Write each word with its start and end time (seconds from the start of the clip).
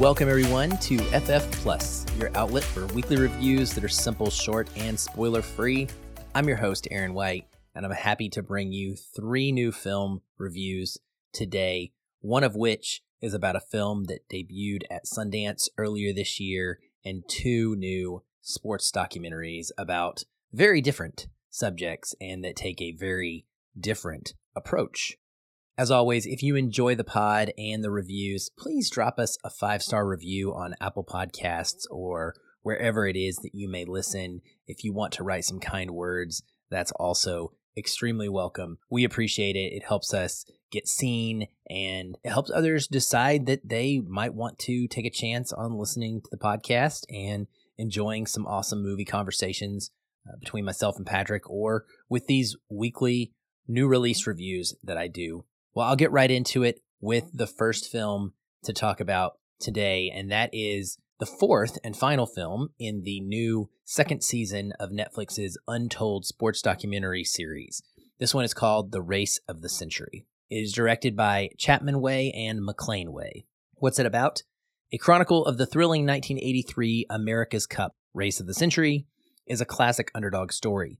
Welcome, 0.00 0.30
everyone, 0.30 0.78
to 0.78 0.96
FF 0.96 1.52
Plus, 1.60 2.06
your 2.18 2.34
outlet 2.34 2.64
for 2.64 2.86
weekly 2.94 3.18
reviews 3.18 3.74
that 3.74 3.84
are 3.84 3.88
simple, 3.88 4.30
short, 4.30 4.66
and 4.74 4.98
spoiler 4.98 5.42
free. 5.42 5.88
I'm 6.34 6.48
your 6.48 6.56
host, 6.56 6.88
Aaron 6.90 7.12
White, 7.12 7.44
and 7.74 7.84
I'm 7.84 7.92
happy 7.92 8.30
to 8.30 8.42
bring 8.42 8.72
you 8.72 8.96
three 8.96 9.52
new 9.52 9.70
film 9.70 10.22
reviews 10.38 10.96
today, 11.34 11.92
one 12.20 12.44
of 12.44 12.56
which 12.56 13.02
is 13.20 13.34
about 13.34 13.56
a 13.56 13.60
film 13.60 14.04
that 14.04 14.26
debuted 14.26 14.84
at 14.90 15.04
Sundance 15.04 15.68
earlier 15.76 16.14
this 16.14 16.40
year, 16.40 16.78
and 17.04 17.22
two 17.28 17.76
new 17.76 18.22
sports 18.40 18.90
documentaries 18.90 19.66
about 19.76 20.24
very 20.50 20.80
different 20.80 21.26
subjects 21.50 22.14
and 22.22 22.42
that 22.42 22.56
take 22.56 22.80
a 22.80 22.96
very 22.98 23.44
different 23.78 24.32
approach. 24.56 25.18
As 25.80 25.90
always, 25.90 26.26
if 26.26 26.42
you 26.42 26.56
enjoy 26.56 26.94
the 26.94 27.04
pod 27.04 27.52
and 27.56 27.82
the 27.82 27.90
reviews, 27.90 28.50
please 28.50 28.90
drop 28.90 29.18
us 29.18 29.38
a 29.42 29.48
five 29.48 29.82
star 29.82 30.06
review 30.06 30.52
on 30.52 30.74
Apple 30.78 31.06
Podcasts 31.06 31.86
or 31.90 32.34
wherever 32.60 33.06
it 33.06 33.16
is 33.16 33.36
that 33.36 33.54
you 33.54 33.66
may 33.66 33.86
listen. 33.86 34.42
If 34.66 34.84
you 34.84 34.92
want 34.92 35.14
to 35.14 35.22
write 35.22 35.46
some 35.46 35.58
kind 35.58 35.92
words, 35.92 36.42
that's 36.70 36.92
also 36.96 37.54
extremely 37.78 38.28
welcome. 38.28 38.76
We 38.90 39.04
appreciate 39.04 39.56
it. 39.56 39.72
It 39.72 39.84
helps 39.88 40.12
us 40.12 40.44
get 40.70 40.86
seen 40.86 41.48
and 41.70 42.18
it 42.22 42.28
helps 42.28 42.50
others 42.50 42.86
decide 42.86 43.46
that 43.46 43.66
they 43.66 44.00
might 44.00 44.34
want 44.34 44.58
to 44.58 44.86
take 44.86 45.06
a 45.06 45.10
chance 45.10 45.50
on 45.50 45.78
listening 45.78 46.20
to 46.20 46.28
the 46.30 46.36
podcast 46.36 47.06
and 47.08 47.46
enjoying 47.78 48.26
some 48.26 48.46
awesome 48.46 48.82
movie 48.82 49.06
conversations 49.06 49.92
uh, 50.28 50.36
between 50.38 50.66
myself 50.66 50.98
and 50.98 51.06
Patrick 51.06 51.48
or 51.48 51.86
with 52.10 52.26
these 52.26 52.54
weekly 52.68 53.32
new 53.66 53.88
release 53.88 54.26
reviews 54.26 54.74
that 54.84 54.98
I 54.98 55.08
do. 55.08 55.46
Well, 55.74 55.86
I'll 55.86 55.96
get 55.96 56.12
right 56.12 56.30
into 56.30 56.62
it 56.62 56.80
with 57.00 57.30
the 57.32 57.46
first 57.46 57.90
film 57.90 58.32
to 58.64 58.72
talk 58.72 59.00
about 59.00 59.34
today, 59.60 60.10
and 60.12 60.30
that 60.30 60.50
is 60.52 60.98
the 61.20 61.26
fourth 61.26 61.78
and 61.84 61.96
final 61.96 62.26
film 62.26 62.70
in 62.78 63.02
the 63.04 63.20
new 63.20 63.70
second 63.84 64.24
season 64.24 64.72
of 64.80 64.90
Netflix's 64.90 65.58
Untold 65.68 66.24
sports 66.24 66.62
documentary 66.62 67.24
series. 67.24 67.82
This 68.18 68.34
one 68.34 68.44
is 68.44 68.54
called 68.54 68.90
The 68.90 69.02
Race 69.02 69.38
of 69.48 69.62
the 69.62 69.68
Century. 69.68 70.26
It 70.48 70.56
is 70.56 70.72
directed 70.72 71.16
by 71.16 71.50
Chapman 71.56 72.00
Way 72.00 72.32
and 72.32 72.60
Maclain 72.66 73.10
Way. 73.10 73.44
What's 73.74 73.98
it 73.98 74.06
about? 74.06 74.42
A 74.92 74.98
chronicle 74.98 75.44
of 75.46 75.56
the 75.56 75.66
thrilling 75.66 76.04
1983 76.04 77.06
America's 77.08 77.66
Cup 77.66 77.94
Race 78.12 78.40
of 78.40 78.46
the 78.48 78.54
Century 78.54 79.06
is 79.46 79.60
a 79.60 79.66
classic 79.66 80.10
underdog 80.14 80.50
story. 80.52 80.98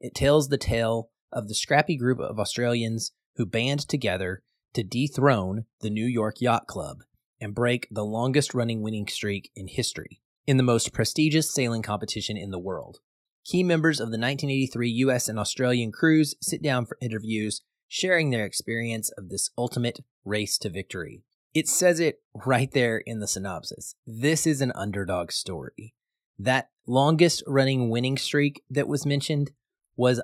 It 0.00 0.14
tells 0.14 0.48
the 0.48 0.58
tale 0.58 1.10
of 1.32 1.48
the 1.48 1.54
scrappy 1.54 1.96
group 1.96 2.20
of 2.20 2.38
Australians 2.38 3.10
who 3.36 3.46
band 3.46 3.80
together 3.88 4.42
to 4.74 4.82
dethrone 4.82 5.64
the 5.80 5.90
New 5.90 6.06
York 6.06 6.40
Yacht 6.40 6.66
Club 6.66 7.02
and 7.40 7.54
break 7.54 7.88
the 7.90 8.04
longest 8.04 8.54
running 8.54 8.82
winning 8.82 9.06
streak 9.06 9.50
in 9.54 9.68
history 9.68 10.20
in 10.46 10.56
the 10.56 10.62
most 10.62 10.92
prestigious 10.92 11.52
sailing 11.52 11.82
competition 11.82 12.36
in 12.36 12.50
the 12.50 12.58
world. 12.58 12.98
Key 13.44 13.62
members 13.62 14.00
of 14.00 14.08
the 14.08 14.18
1983 14.18 14.88
US 14.88 15.28
and 15.28 15.38
Australian 15.38 15.92
crews 15.92 16.34
sit 16.40 16.62
down 16.62 16.86
for 16.86 16.96
interviews, 17.00 17.62
sharing 17.88 18.30
their 18.30 18.44
experience 18.44 19.10
of 19.18 19.28
this 19.28 19.50
ultimate 19.56 20.00
race 20.24 20.58
to 20.58 20.70
victory. 20.70 21.22
It 21.52 21.68
says 21.68 22.00
it 22.00 22.20
right 22.46 22.70
there 22.72 22.98
in 22.98 23.20
the 23.20 23.28
synopsis. 23.28 23.94
This 24.06 24.46
is 24.46 24.60
an 24.60 24.72
underdog 24.74 25.30
story. 25.30 25.94
That 26.38 26.70
longest 26.86 27.42
running 27.46 27.90
winning 27.90 28.16
streak 28.16 28.62
that 28.70 28.88
was 28.88 29.06
mentioned 29.06 29.52
was 29.96 30.20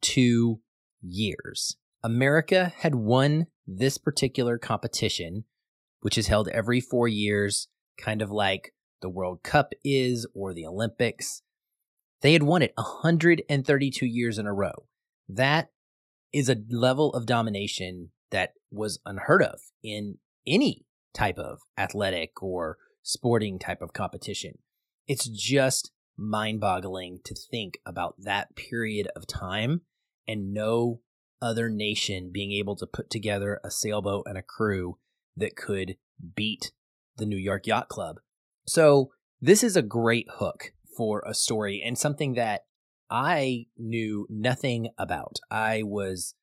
132 0.00 0.60
years. 1.02 1.76
America 2.02 2.72
had 2.78 2.94
won 2.94 3.46
this 3.66 3.98
particular 3.98 4.58
competition, 4.58 5.44
which 6.00 6.16
is 6.16 6.28
held 6.28 6.48
every 6.48 6.80
four 6.80 7.06
years, 7.06 7.68
kind 7.98 8.22
of 8.22 8.30
like 8.30 8.74
the 9.02 9.08
World 9.08 9.42
Cup 9.42 9.72
is 9.84 10.26
or 10.34 10.54
the 10.54 10.66
Olympics. 10.66 11.42
They 12.22 12.32
had 12.32 12.42
won 12.42 12.62
it 12.62 12.72
132 12.76 14.06
years 14.06 14.38
in 14.38 14.46
a 14.46 14.52
row. 14.52 14.86
That 15.28 15.68
is 16.32 16.48
a 16.48 16.62
level 16.70 17.12
of 17.12 17.26
domination 17.26 18.10
that 18.30 18.52
was 18.70 19.00
unheard 19.04 19.42
of 19.42 19.60
in 19.82 20.18
any 20.46 20.86
type 21.12 21.38
of 21.38 21.60
athletic 21.76 22.42
or 22.42 22.78
sporting 23.02 23.58
type 23.58 23.82
of 23.82 23.92
competition. 23.92 24.58
It's 25.06 25.28
just 25.28 25.90
mind 26.16 26.60
boggling 26.60 27.20
to 27.24 27.34
think 27.34 27.78
about 27.84 28.14
that 28.18 28.54
period 28.54 29.08
of 29.16 29.26
time 29.26 29.82
and 30.26 30.52
no 30.52 31.00
other 31.42 31.68
nation 31.68 32.30
being 32.32 32.52
able 32.52 32.76
to 32.76 32.86
put 32.86 33.10
together 33.10 33.60
a 33.64 33.70
sailboat 33.70 34.24
and 34.26 34.36
a 34.36 34.42
crew 34.42 34.98
that 35.36 35.56
could 35.56 35.96
beat 36.36 36.72
the 37.16 37.26
New 37.26 37.38
York 37.38 37.66
Yacht 37.66 37.88
Club. 37.88 38.20
So, 38.66 39.12
this 39.40 39.64
is 39.64 39.74
a 39.74 39.82
great 39.82 40.26
hook 40.34 40.72
for 40.96 41.22
a 41.26 41.32
story 41.32 41.82
and 41.84 41.96
something 41.96 42.34
that 42.34 42.64
I 43.10 43.66
knew 43.78 44.26
nothing 44.28 44.90
about. 44.98 45.40
I 45.50 45.82
was 45.82 46.34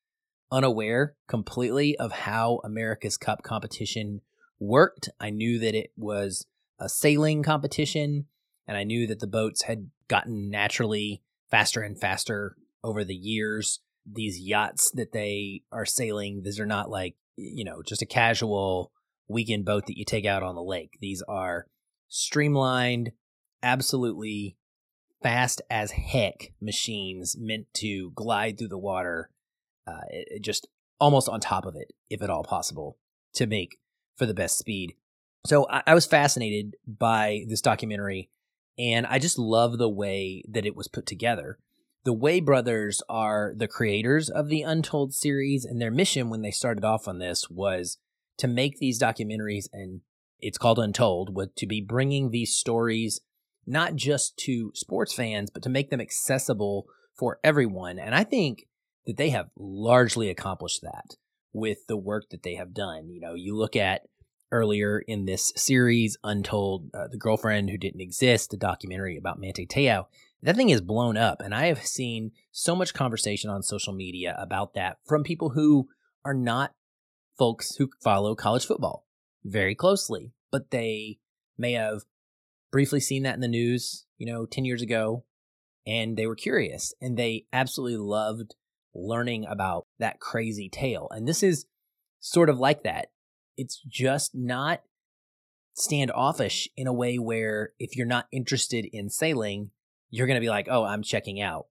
unaware 0.50 1.14
completely 1.28 1.96
of 1.96 2.12
how 2.12 2.60
America's 2.64 3.16
Cup 3.16 3.42
competition 3.42 4.20
worked. 4.58 5.08
I 5.20 5.30
knew 5.30 5.58
that 5.60 5.74
it 5.74 5.92
was 5.96 6.46
a 6.78 6.88
sailing 6.88 7.42
competition, 7.42 8.26
and 8.66 8.76
I 8.76 8.84
knew 8.84 9.06
that 9.06 9.20
the 9.20 9.26
boats 9.26 9.62
had 9.62 9.90
gotten 10.08 10.50
naturally 10.50 11.22
faster 11.50 11.82
and 11.82 11.98
faster 11.98 12.56
over 12.82 13.04
the 13.04 13.14
years. 13.14 13.80
These 14.10 14.40
yachts 14.40 14.90
that 14.94 15.12
they 15.12 15.62
are 15.70 15.84
sailing, 15.84 16.42
these 16.42 16.58
are 16.58 16.66
not 16.66 16.90
like, 16.90 17.16
you 17.36 17.64
know, 17.64 17.82
just 17.86 18.02
a 18.02 18.06
casual 18.06 18.90
weekend 19.28 19.64
boat 19.64 19.86
that 19.86 19.98
you 19.98 20.04
take 20.04 20.24
out 20.24 20.42
on 20.42 20.54
the 20.54 20.62
lake. 20.62 20.96
These 21.00 21.22
are 21.28 21.66
streamlined, 22.08 23.12
absolutely 23.62 24.56
fast 25.22 25.60
as 25.68 25.90
heck 25.90 26.52
machines 26.60 27.36
meant 27.38 27.66
to 27.74 28.12
glide 28.14 28.58
through 28.58 28.68
the 28.68 28.78
water, 28.78 29.30
uh, 29.86 30.00
just 30.40 30.68
almost 31.00 31.28
on 31.28 31.40
top 31.40 31.66
of 31.66 31.76
it, 31.76 31.92
if 32.08 32.22
at 32.22 32.30
all 32.30 32.44
possible, 32.44 32.96
to 33.34 33.46
make 33.46 33.78
for 34.16 34.26
the 34.26 34.34
best 34.34 34.58
speed. 34.58 34.94
So 35.46 35.66
I, 35.68 35.82
I 35.88 35.94
was 35.94 36.06
fascinated 36.06 36.76
by 36.86 37.44
this 37.48 37.60
documentary, 37.60 38.30
and 38.78 39.06
I 39.06 39.18
just 39.18 39.38
love 39.38 39.78
the 39.78 39.88
way 39.88 40.42
that 40.48 40.66
it 40.66 40.76
was 40.76 40.88
put 40.88 41.06
together. 41.06 41.58
The 42.08 42.14
Way 42.14 42.40
brothers 42.40 43.02
are 43.10 43.52
the 43.54 43.68
creators 43.68 44.30
of 44.30 44.48
the 44.48 44.62
Untold 44.62 45.12
series, 45.12 45.66
and 45.66 45.78
their 45.78 45.90
mission 45.90 46.30
when 46.30 46.40
they 46.40 46.50
started 46.50 46.82
off 46.82 47.06
on 47.06 47.18
this 47.18 47.50
was 47.50 47.98
to 48.38 48.48
make 48.48 48.78
these 48.78 48.98
documentaries, 48.98 49.66
and 49.74 50.00
it's 50.40 50.56
called 50.56 50.78
Untold, 50.78 51.36
was 51.36 51.50
to 51.56 51.66
be 51.66 51.82
bringing 51.82 52.30
these 52.30 52.56
stories 52.56 53.20
not 53.66 53.94
just 53.94 54.38
to 54.38 54.72
sports 54.74 55.12
fans, 55.12 55.50
but 55.50 55.62
to 55.64 55.68
make 55.68 55.90
them 55.90 56.00
accessible 56.00 56.86
for 57.14 57.40
everyone. 57.44 57.98
And 57.98 58.14
I 58.14 58.24
think 58.24 58.68
that 59.04 59.18
they 59.18 59.28
have 59.28 59.50
largely 59.54 60.30
accomplished 60.30 60.80
that 60.80 61.16
with 61.52 61.88
the 61.88 61.98
work 61.98 62.30
that 62.30 62.42
they 62.42 62.54
have 62.54 62.72
done. 62.72 63.10
You 63.10 63.20
know, 63.20 63.34
you 63.34 63.54
look 63.54 63.76
at 63.76 64.08
earlier 64.50 64.98
in 64.98 65.26
this 65.26 65.52
series, 65.56 66.16
Untold, 66.24 66.88
uh, 66.94 67.08
The 67.08 67.18
Girlfriend 67.18 67.68
Who 67.68 67.76
Didn't 67.76 68.00
Exist, 68.00 68.50
the 68.50 68.56
documentary 68.56 69.18
about 69.18 69.38
Manti 69.38 69.66
Te'o. 69.66 70.06
That 70.42 70.56
thing 70.56 70.70
is 70.70 70.80
blown 70.80 71.16
up. 71.16 71.40
And 71.40 71.54
I 71.54 71.66
have 71.66 71.84
seen 71.84 72.32
so 72.52 72.76
much 72.76 72.94
conversation 72.94 73.50
on 73.50 73.62
social 73.62 73.92
media 73.92 74.36
about 74.38 74.74
that 74.74 74.98
from 75.06 75.24
people 75.24 75.50
who 75.50 75.88
are 76.24 76.34
not 76.34 76.74
folks 77.38 77.76
who 77.76 77.90
follow 78.02 78.34
college 78.34 78.66
football 78.66 79.06
very 79.44 79.74
closely, 79.74 80.32
but 80.50 80.70
they 80.70 81.18
may 81.56 81.72
have 81.72 82.02
briefly 82.70 83.00
seen 83.00 83.22
that 83.22 83.34
in 83.34 83.40
the 83.40 83.48
news, 83.48 84.06
you 84.16 84.26
know, 84.26 84.46
10 84.46 84.64
years 84.64 84.82
ago, 84.82 85.24
and 85.86 86.16
they 86.16 86.26
were 86.26 86.36
curious 86.36 86.92
and 87.00 87.16
they 87.16 87.46
absolutely 87.52 87.96
loved 87.96 88.54
learning 88.94 89.46
about 89.48 89.86
that 89.98 90.20
crazy 90.20 90.68
tale. 90.68 91.08
And 91.10 91.26
this 91.26 91.42
is 91.42 91.66
sort 92.20 92.50
of 92.50 92.58
like 92.58 92.82
that 92.82 93.08
it's 93.58 93.82
just 93.86 94.34
not 94.34 94.80
standoffish 95.74 96.68
in 96.76 96.86
a 96.86 96.92
way 96.92 97.18
where 97.18 97.72
if 97.78 97.96
you're 97.96 98.06
not 98.06 98.26
interested 98.32 98.86
in 98.92 99.10
sailing, 99.10 99.70
you're 100.10 100.26
going 100.26 100.36
to 100.36 100.44
be 100.44 100.50
like, 100.50 100.68
oh, 100.70 100.84
I'm 100.84 101.02
checking 101.02 101.40
out. 101.40 101.66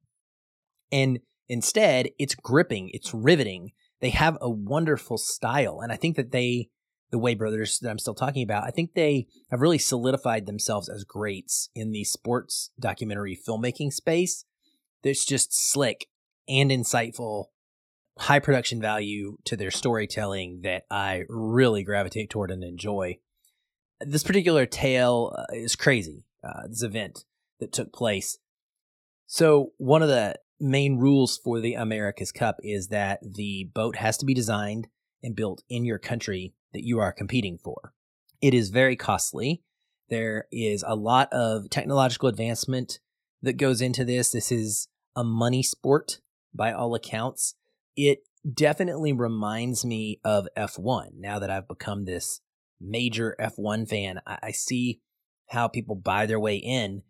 And 0.91 1.19
instead, 1.49 2.09
it's 2.19 2.35
gripping, 2.35 2.89
it's 2.93 3.13
riveting. 3.13 3.71
They 3.99 4.09
have 4.11 4.37
a 4.41 4.49
wonderful 4.49 5.17
style. 5.17 5.79
And 5.81 5.91
I 5.91 5.95
think 5.95 6.15
that 6.17 6.31
they, 6.31 6.69
the 7.09 7.17
Way 7.17 7.35
brothers 7.35 7.79
that 7.79 7.89
I'm 7.89 7.99
still 7.99 8.13
talking 8.13 8.43
about, 8.43 8.63
I 8.63 8.69
think 8.69 8.93
they 8.93 9.27
have 9.49 9.61
really 9.61 9.77
solidified 9.77 10.45
themselves 10.45 10.89
as 10.89 11.03
greats 11.03 11.69
in 11.73 11.91
the 11.91 12.03
sports 12.03 12.71
documentary 12.79 13.37
filmmaking 13.37 13.91
space. 13.91 14.45
That's 15.03 15.25
just 15.25 15.49
slick 15.51 16.07
and 16.47 16.69
insightful 16.71 17.45
high 18.19 18.39
production 18.39 18.81
value 18.81 19.37
to 19.45 19.55
their 19.55 19.71
storytelling 19.71 20.61
that 20.63 20.83
I 20.89 21.23
really 21.29 21.83
gravitate 21.83 22.29
toward 22.29 22.51
and 22.51 22.63
enjoy. 22.63 23.19
This 23.99 24.23
particular 24.23 24.65
tale 24.65 25.35
uh, 25.37 25.53
is 25.53 25.75
crazy. 25.75 26.25
Uh, 26.43 26.67
this 26.67 26.83
event 26.83 27.25
that 27.59 27.73
took 27.73 27.93
place. 27.93 28.37
So, 29.25 29.73
one 29.77 30.01
of 30.01 30.09
the 30.09 30.35
main 30.59 30.97
rules 30.97 31.37
for 31.37 31.59
the 31.59 31.73
America's 31.73 32.31
Cup 32.31 32.57
is 32.63 32.87
that 32.87 33.19
the 33.21 33.69
boat 33.73 33.97
has 33.97 34.17
to 34.17 34.25
be 34.25 34.33
designed 34.33 34.87
and 35.23 35.35
built 35.35 35.63
in 35.69 35.85
your 35.85 35.99
country 35.99 36.53
that 36.73 36.85
you 36.85 36.99
are 36.99 37.11
competing 37.11 37.57
for. 37.57 37.93
It 38.41 38.53
is 38.53 38.69
very 38.69 38.95
costly. 38.95 39.63
There 40.09 40.45
is 40.51 40.83
a 40.87 40.95
lot 40.95 41.31
of 41.33 41.69
technological 41.69 42.29
advancement 42.29 42.99
that 43.41 43.53
goes 43.53 43.81
into 43.81 44.05
this. 44.05 44.31
This 44.31 44.51
is 44.51 44.87
a 45.15 45.23
money 45.23 45.63
sport 45.63 46.19
by 46.53 46.71
all 46.71 46.95
accounts. 46.95 47.55
It 47.95 48.19
definitely 48.53 49.13
reminds 49.13 49.83
me 49.83 50.19
of 50.23 50.47
F1 50.55 51.09
now 51.15 51.39
that 51.39 51.49
I've 51.49 51.67
become 51.67 52.05
this 52.05 52.41
major 52.79 53.35
F1 53.39 53.89
fan. 53.89 54.21
I, 54.25 54.51
see 54.51 55.01
how 55.47 55.67
people 55.67 55.95
buy 55.95 56.25
their 56.25 56.39
way 56.39 56.57
in 56.57 57.01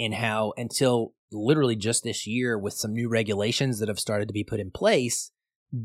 and 0.00 0.14
how 0.14 0.52
until 0.56 1.12
literally 1.30 1.76
just 1.76 2.02
this 2.02 2.26
year 2.26 2.58
with 2.58 2.74
some 2.74 2.92
new 2.92 3.08
regulations 3.08 3.78
that 3.78 3.88
have 3.88 4.00
started 4.00 4.26
to 4.26 4.34
be 4.34 4.42
put 4.42 4.60
in 4.60 4.70
place, 4.70 5.30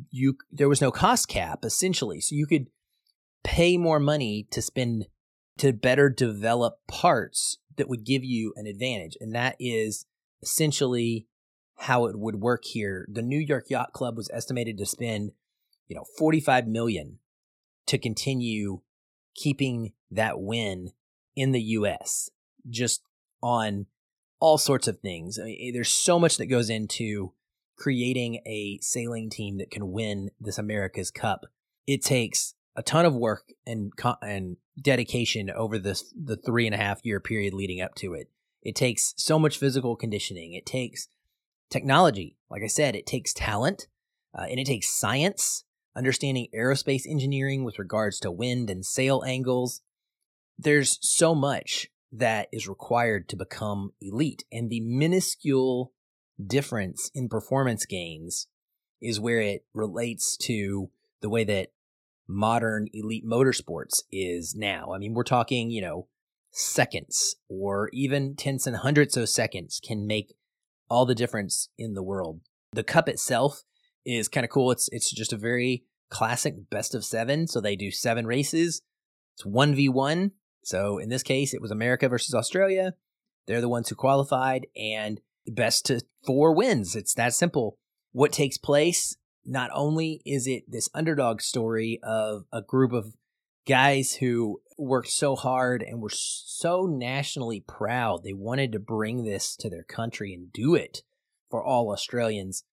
you 0.09 0.37
there 0.51 0.69
was 0.69 0.81
no 0.81 0.91
cost 0.91 1.27
cap 1.27 1.59
essentially. 1.63 2.21
So 2.21 2.35
you 2.35 2.47
could 2.47 2.67
pay 3.43 3.77
more 3.77 3.99
money 3.99 4.47
to 4.51 4.61
spend 4.61 5.05
to 5.57 5.73
better 5.73 6.09
develop 6.09 6.79
parts 6.87 7.57
that 7.77 7.89
would 7.89 8.05
give 8.05 8.23
you 8.23 8.53
an 8.55 8.65
advantage. 8.65 9.17
And 9.19 9.35
that 9.35 9.55
is 9.59 10.05
essentially 10.41 11.27
how 11.79 12.05
it 12.05 12.17
would 12.17 12.37
work 12.37 12.63
here. 12.65 13.05
The 13.11 13.21
New 13.21 13.39
York 13.39 13.65
Yacht 13.69 13.93
Club 13.93 14.17
was 14.17 14.29
estimated 14.33 14.77
to 14.77 14.85
spend, 14.85 15.31
you 15.87 15.95
know, 15.95 16.05
45 16.17 16.67
million 16.67 17.19
to 17.87 17.97
continue 17.97 18.81
keeping 19.35 19.91
that 20.09 20.39
win 20.39 20.91
in 21.35 21.51
the 21.51 21.61
US 21.61 22.29
just 22.69 23.01
on 23.41 23.85
all 24.39 24.57
sorts 24.57 24.87
of 24.87 24.99
things. 24.99 25.39
I 25.39 25.45
mean, 25.45 25.73
there's 25.73 25.93
so 25.93 26.19
much 26.19 26.37
that 26.37 26.47
goes 26.47 26.69
into 26.69 27.33
creating 27.77 28.41
a 28.45 28.79
sailing 28.81 29.29
team 29.29 29.57
that 29.57 29.71
can 29.71 29.91
win 29.91 30.31
this 30.39 30.57
America's 30.57 31.11
Cup. 31.11 31.45
It 31.87 32.03
takes 32.03 32.55
a 32.75 32.83
ton 32.83 33.05
of 33.05 33.15
work 33.15 33.53
and 33.65 33.91
and 34.21 34.57
dedication 34.81 35.49
over 35.49 35.79
this 35.79 36.13
the 36.13 36.35
three 36.35 36.65
and 36.65 36.75
a 36.75 36.79
half 36.79 37.05
year 37.05 37.19
period 37.19 37.53
leading 37.53 37.81
up 37.81 37.95
to 37.95 38.13
it. 38.13 38.29
It 38.61 38.75
takes 38.75 39.13
so 39.17 39.37
much 39.37 39.57
physical 39.57 39.95
conditioning. 39.95 40.53
It 40.53 40.65
takes 40.65 41.07
technology. 41.69 42.37
Like 42.49 42.63
I 42.63 42.67
said, 42.67 42.95
it 42.95 43.05
takes 43.05 43.33
talent 43.33 43.87
uh, 44.37 44.45
and 44.49 44.59
it 44.59 44.65
takes 44.65 44.89
science, 44.89 45.63
understanding 45.95 46.47
aerospace 46.53 47.03
engineering 47.07 47.63
with 47.63 47.79
regards 47.79 48.19
to 48.21 48.31
wind 48.31 48.69
and 48.69 48.85
sail 48.85 49.23
angles. 49.25 49.81
There's 50.57 50.97
so 51.01 51.35
much 51.35 51.87
that 52.17 52.47
is 52.51 52.67
required 52.67 53.27
to 53.29 53.35
become 53.35 53.91
elite, 54.01 54.43
and 54.51 54.69
the 54.69 54.81
minuscule 54.81 55.91
difference 56.45 57.11
in 57.13 57.29
performance 57.29 57.85
gains 57.85 58.47
is 59.01 59.19
where 59.19 59.41
it 59.41 59.65
relates 59.73 60.37
to 60.37 60.89
the 61.21 61.29
way 61.29 61.43
that 61.43 61.71
modern 62.27 62.87
elite 62.93 63.25
motorsports 63.25 64.01
is 64.11 64.55
now. 64.55 64.93
I 64.93 64.97
mean, 64.97 65.13
we're 65.13 65.23
talking, 65.23 65.69
you 65.69 65.81
know, 65.81 66.07
seconds 66.51 67.35
or 67.49 67.89
even 67.91 68.35
tenths 68.35 68.65
and 68.65 68.77
hundredths 68.77 69.17
of 69.17 69.29
seconds 69.29 69.81
can 69.85 70.07
make 70.07 70.35
all 70.89 71.05
the 71.05 71.15
difference 71.15 71.69
in 71.77 71.93
the 71.93 72.03
world. 72.03 72.41
The 72.71 72.83
cup 72.83 73.09
itself 73.09 73.63
is 74.05 74.27
kind 74.27 74.43
of 74.43 74.49
cool. 74.49 74.71
It's 74.71 74.89
it's 74.91 75.11
just 75.11 75.33
a 75.33 75.37
very 75.37 75.83
classic 76.09 76.69
best 76.69 76.95
of 76.95 77.03
7, 77.03 77.47
so 77.47 77.59
they 77.59 77.75
do 77.75 77.91
7 77.91 78.25
races. 78.25 78.81
It's 79.35 79.45
1v1. 79.45 80.31
So 80.65 80.97
in 80.97 81.09
this 81.09 81.23
case, 81.23 81.53
it 81.53 81.61
was 81.61 81.69
America 81.69 82.09
versus 82.09 82.33
Australia. 82.33 82.95
They're 83.45 83.61
the 83.61 83.69
ones 83.69 83.87
who 83.87 83.95
qualified 83.95 84.65
and 84.75 85.21
best 85.47 85.85
to 85.85 86.01
4 86.25 86.55
wins. 86.55 86.95
It's 86.95 87.13
that 87.13 87.35
simple. 87.35 87.77
What 88.11 88.31
takes 88.31 88.57
place 88.57 89.15
not 89.45 89.69
only 89.73 90.23
is 90.25 90.47
it 90.47 90.63
this 90.67 90.89
underdog 90.95 91.41
story 91.41 91.99
of 92.01 92.45
a 92.51 92.63
group 92.63 92.93
of 92.93 93.13
guys 93.67 94.15
who 94.15 94.59
worked 94.79 95.09
so 95.09 95.35
hard 95.35 95.83
and 95.83 96.01
were 96.01 96.09
so 96.09 96.87
nationally 96.87 97.59
proud, 97.59 98.23
they 98.23 98.33
wanted 98.33 98.71
to 98.71 98.79
bring 98.79 99.23
this 99.23 99.55
to 99.57 99.69
their 99.69 99.83
country 99.83 100.33
and 100.33 100.51
do 100.51 100.73
it 100.73 101.03
for 101.51 101.63
all 101.63 101.91
Australians. 101.91 102.63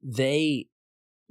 They 0.00 0.68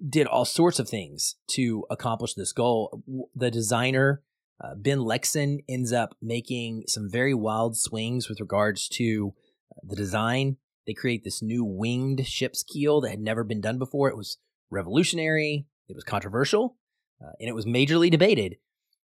did 0.05 0.27
all 0.27 0.45
sorts 0.45 0.79
of 0.79 0.89
things 0.89 1.37
to 1.51 1.85
accomplish 1.89 2.33
this 2.33 2.51
goal. 2.51 3.03
The 3.33 3.51
designer, 3.51 4.21
uh, 4.63 4.75
Ben 4.75 4.99
Lexcen, 4.99 5.59
ends 5.67 5.91
up 5.91 6.15
making 6.21 6.83
some 6.87 7.09
very 7.09 7.33
wild 7.33 7.77
swings 7.77 8.29
with 8.29 8.39
regards 8.39 8.87
to 8.89 9.33
uh, 9.71 9.81
the 9.83 9.95
design 9.95 10.57
they 10.87 10.93
create 10.93 11.23
this 11.23 11.41
new 11.41 11.63
winged 11.63 12.25
ship's 12.27 12.63
keel 12.63 13.01
that 13.01 13.11
had 13.11 13.19
never 13.19 13.43
been 13.43 13.61
done 13.61 13.77
before. 13.77 14.09
It 14.09 14.17
was 14.17 14.37
revolutionary, 14.69 15.67
it 15.87 15.95
was 15.95 16.03
controversial, 16.03 16.77
uh, 17.23 17.31
and 17.39 17.47
it 17.47 17.55
was 17.55 17.65
majorly 17.65 18.09
debated. 18.09 18.57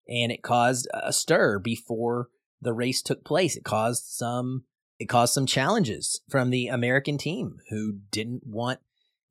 And 0.07 0.31
it 0.31 0.41
caused 0.41 0.87
a 0.93 1.13
stir 1.13 1.59
before 1.59 2.27
the 2.61 2.73
race 2.73 3.01
took 3.01 3.23
place. 3.23 3.55
It 3.55 3.63
caused 3.63 4.05
some 4.05 4.65
it 4.99 5.05
caused 5.05 5.33
some 5.33 5.47
challenges 5.47 6.21
from 6.29 6.51
the 6.51 6.67
American 6.67 7.17
team 7.17 7.57
who 7.69 7.93
didn't 8.11 8.45
want 8.45 8.79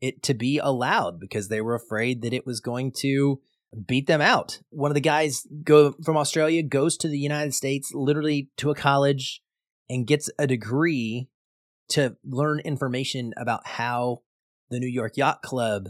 it 0.00 0.20
to 0.24 0.34
be 0.34 0.58
allowed 0.58 1.20
because 1.20 1.46
they 1.46 1.60
were 1.60 1.76
afraid 1.76 2.22
that 2.22 2.32
it 2.32 2.44
was 2.44 2.58
going 2.58 2.90
to 2.90 3.40
beat 3.86 4.06
them 4.06 4.20
out. 4.20 4.60
One 4.70 4.90
of 4.90 4.94
the 4.94 5.00
guys 5.00 5.46
go 5.62 5.92
from 6.04 6.16
Australia 6.16 6.62
goes 6.62 6.96
to 6.98 7.08
the 7.08 7.18
United 7.18 7.54
States 7.54 7.92
literally 7.94 8.50
to 8.56 8.70
a 8.70 8.74
college 8.74 9.42
and 9.88 10.06
gets 10.06 10.30
a 10.38 10.46
degree 10.46 11.28
to 11.90 12.16
learn 12.24 12.60
information 12.60 13.32
about 13.36 13.66
how 13.66 14.22
the 14.70 14.80
New 14.80 14.88
York 14.88 15.16
Yacht 15.16 15.42
Club 15.42 15.88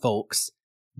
folks 0.00 0.50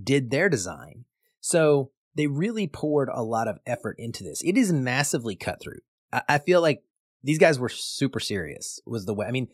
did 0.03 0.31
their 0.31 0.49
design. 0.49 1.05
So 1.41 1.91
they 2.15 2.27
really 2.27 2.67
poured 2.67 3.09
a 3.13 3.23
lot 3.23 3.49
of 3.49 3.59
effort 3.67 3.97
into 3.99 4.25
this. 4.25 4.43
It 4.43 4.57
is 4.57 4.73
massively 4.73 5.37
cut 5.37 5.61
through. 5.61 5.81
I, 6.13 6.23
I 6.29 6.39
feel 6.39 6.61
like 6.61 6.83
these 7.23 7.39
guys 7.39 7.59
were 7.59 7.69
super 7.69 8.21
serious, 8.21 8.81
was 8.87 9.07
the 9.07 9.15
way. 9.15 9.27
I 9.27 9.31
mean, 9.31 9.49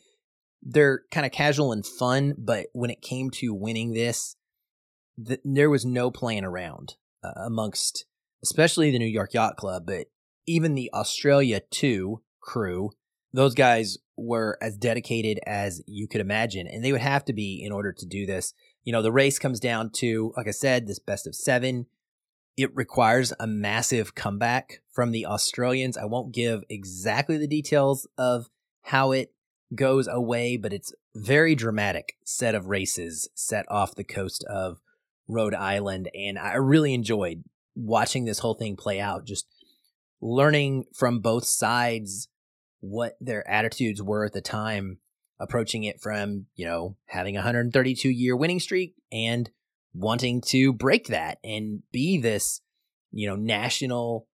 they're 0.63 1.03
kind 1.11 1.27
of 1.27 1.33
casual 1.33 1.73
and 1.73 1.85
fun, 1.85 2.35
but 2.39 2.67
when 2.73 2.91
it 2.91 3.03
came 3.03 3.31
to 3.31 3.55
winning 3.55 3.93
this, 3.93 4.37
th- 5.25 5.41
there 5.45 5.71
was 5.71 5.85
no 5.85 6.11
playing 6.11 6.45
around 6.45 6.97
uh, 7.23 7.33
amongst, 7.37 8.07
especially 8.43 8.91
the 8.91 8.99
New 8.99 9.07
York 9.07 9.35
Yacht 9.35 9.57
Club, 9.57 9.85
but 9.87 10.07
even 10.47 10.75
the 10.75 10.91
Australia 10.93 11.61
2 11.71 12.21
crew 12.41 12.91
those 13.33 13.55
guys 13.55 13.99
were 14.17 14.59
as 14.61 14.77
dedicated 14.77 15.41
as 15.47 15.83
you 15.87 16.07
could 16.07 16.21
imagine, 16.21 16.67
and 16.67 16.85
they 16.85 16.93
would 16.93 17.01
have 17.01 17.25
to 17.25 17.33
be 17.33 17.63
in 17.65 17.73
order 17.73 17.93
to 17.93 18.07
do 18.07 18.27
this. 18.27 18.53
You 18.85 18.93
know, 18.93 19.03
the 19.03 19.13
race 19.13 19.39
comes 19.39 19.59
down 19.59 19.91
to, 19.95 20.33
like 20.37 20.49
I 20.49 20.53
said, 20.53 20.87
this 20.87 20.99
best 20.99 21.27
of 21.27 21.35
seven. 21.35 21.87
It 22.57 22.75
requires 22.77 23.33
a 23.41 23.47
massive 23.47 24.15
comeback 24.15 24.83
from 24.91 25.13
the 25.13 25.25
Australians. 25.25 25.97
I 25.97 26.05
won't 26.05 26.35
give 26.35 26.63
exactly 26.69 27.39
the 27.39 27.47
details 27.47 28.07
of 28.19 28.51
how 28.83 29.13
it 29.13 29.33
goes 29.75 30.07
away, 30.07 30.59
but 30.59 30.73
it's 30.73 30.93
very 31.15 31.55
dramatic 31.55 32.17
set 32.25 32.55
of 32.55 32.67
races 32.67 33.31
set 33.35 33.65
off 33.71 33.95
the 33.95 34.05
coast 34.05 34.45
of 34.45 34.81
Rhode 35.29 35.55
Island. 35.55 36.11
And 36.15 36.39
I 36.39 36.55
really 36.55 36.95
enjoyed 36.95 37.45
watching 37.75 38.25
this 38.25 38.41
whole 38.41 38.55
thing 38.55 38.77
play 38.77 39.01
out, 39.01 39.25
just 39.25 39.47
learning 40.21 40.85
from 40.95 41.21
both 41.21 41.45
sides 41.45 42.29
what 42.81 43.17
their 43.21 43.49
attitudes 43.49 44.03
were 44.03 44.25
at 44.25 44.33
the 44.33 44.41
time 44.41 44.99
approaching 45.39 45.83
it 45.85 46.01
from, 46.01 46.47
you 46.55 46.65
know, 46.65 46.97
having 47.07 47.37
a 47.37 47.41
132 47.41 48.09
year 48.09 48.37
winning 48.37 48.61
streak 48.61 48.95
and 49.11 49.51
wanting 49.93 50.41
to 50.41 50.73
break 50.73 51.09
that 51.09 51.39
and 51.43 51.83
be 51.91 52.19
this, 52.19 52.61
you 53.11 53.29
know, 53.29 53.37
national, 53.37 54.29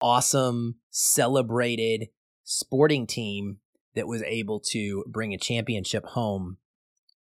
awesome, 0.00 0.76
celebrated 0.90 2.08
sporting 2.44 3.06
team 3.06 3.58
that 3.94 4.06
was 4.06 4.22
able 4.22 4.60
to 4.60 5.04
bring 5.08 5.34
a 5.34 5.38
championship 5.38 6.04
home 6.06 6.58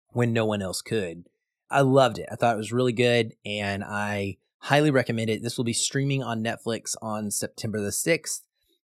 when 0.09 0.33
no 0.33 0.45
one 0.45 0.63
else 0.63 0.83
could. 0.83 1.25
I 1.71 1.83
loved 1.83 2.19
it. 2.19 2.29
I 2.31 2.37
thought 2.37 2.55
it 2.55 2.59
was 2.59 2.73
really 2.73 2.93
good 2.93 3.35
and 3.45 3.85
I 3.85 4.39
highly 4.59 4.91
recommend 4.91 5.31
it. 5.31 5.43
This 5.43 5.57
will 5.57 5.65
be 5.65 5.73
streaming 5.73 6.23
on 6.23 6.45
Netflix 6.45 6.95
on 7.01 7.31
September 7.31 7.81
the 7.81 7.91
6th. 7.91 8.41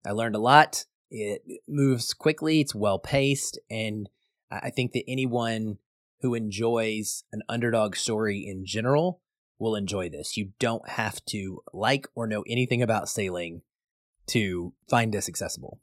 I 0.05 0.11
learned 0.11 0.35
a 0.35 0.39
lot. 0.39 0.85
It 1.09 1.43
moves 1.67 2.13
quickly, 2.13 2.61
it's 2.61 2.75
well 2.75 2.99
paced, 2.99 3.59
and 3.69 4.09
I 4.51 4.69
think 4.69 4.91
that 4.93 5.03
anyone 5.07 5.77
who 6.21 6.33
enjoys 6.33 7.23
an 7.31 7.41
underdog 7.47 7.95
story 7.95 8.39
in 8.45 8.65
general 8.65 9.21
will 9.59 9.75
enjoy 9.75 10.09
this. 10.09 10.35
You 10.35 10.51
don't 10.59 10.87
have 10.89 11.23
to 11.25 11.61
like 11.73 12.07
or 12.15 12.27
know 12.27 12.43
anything 12.47 12.81
about 12.81 13.09
sailing 13.09 13.61
to 14.27 14.73
find 14.89 15.13
this 15.13 15.29
accessible. 15.29 15.79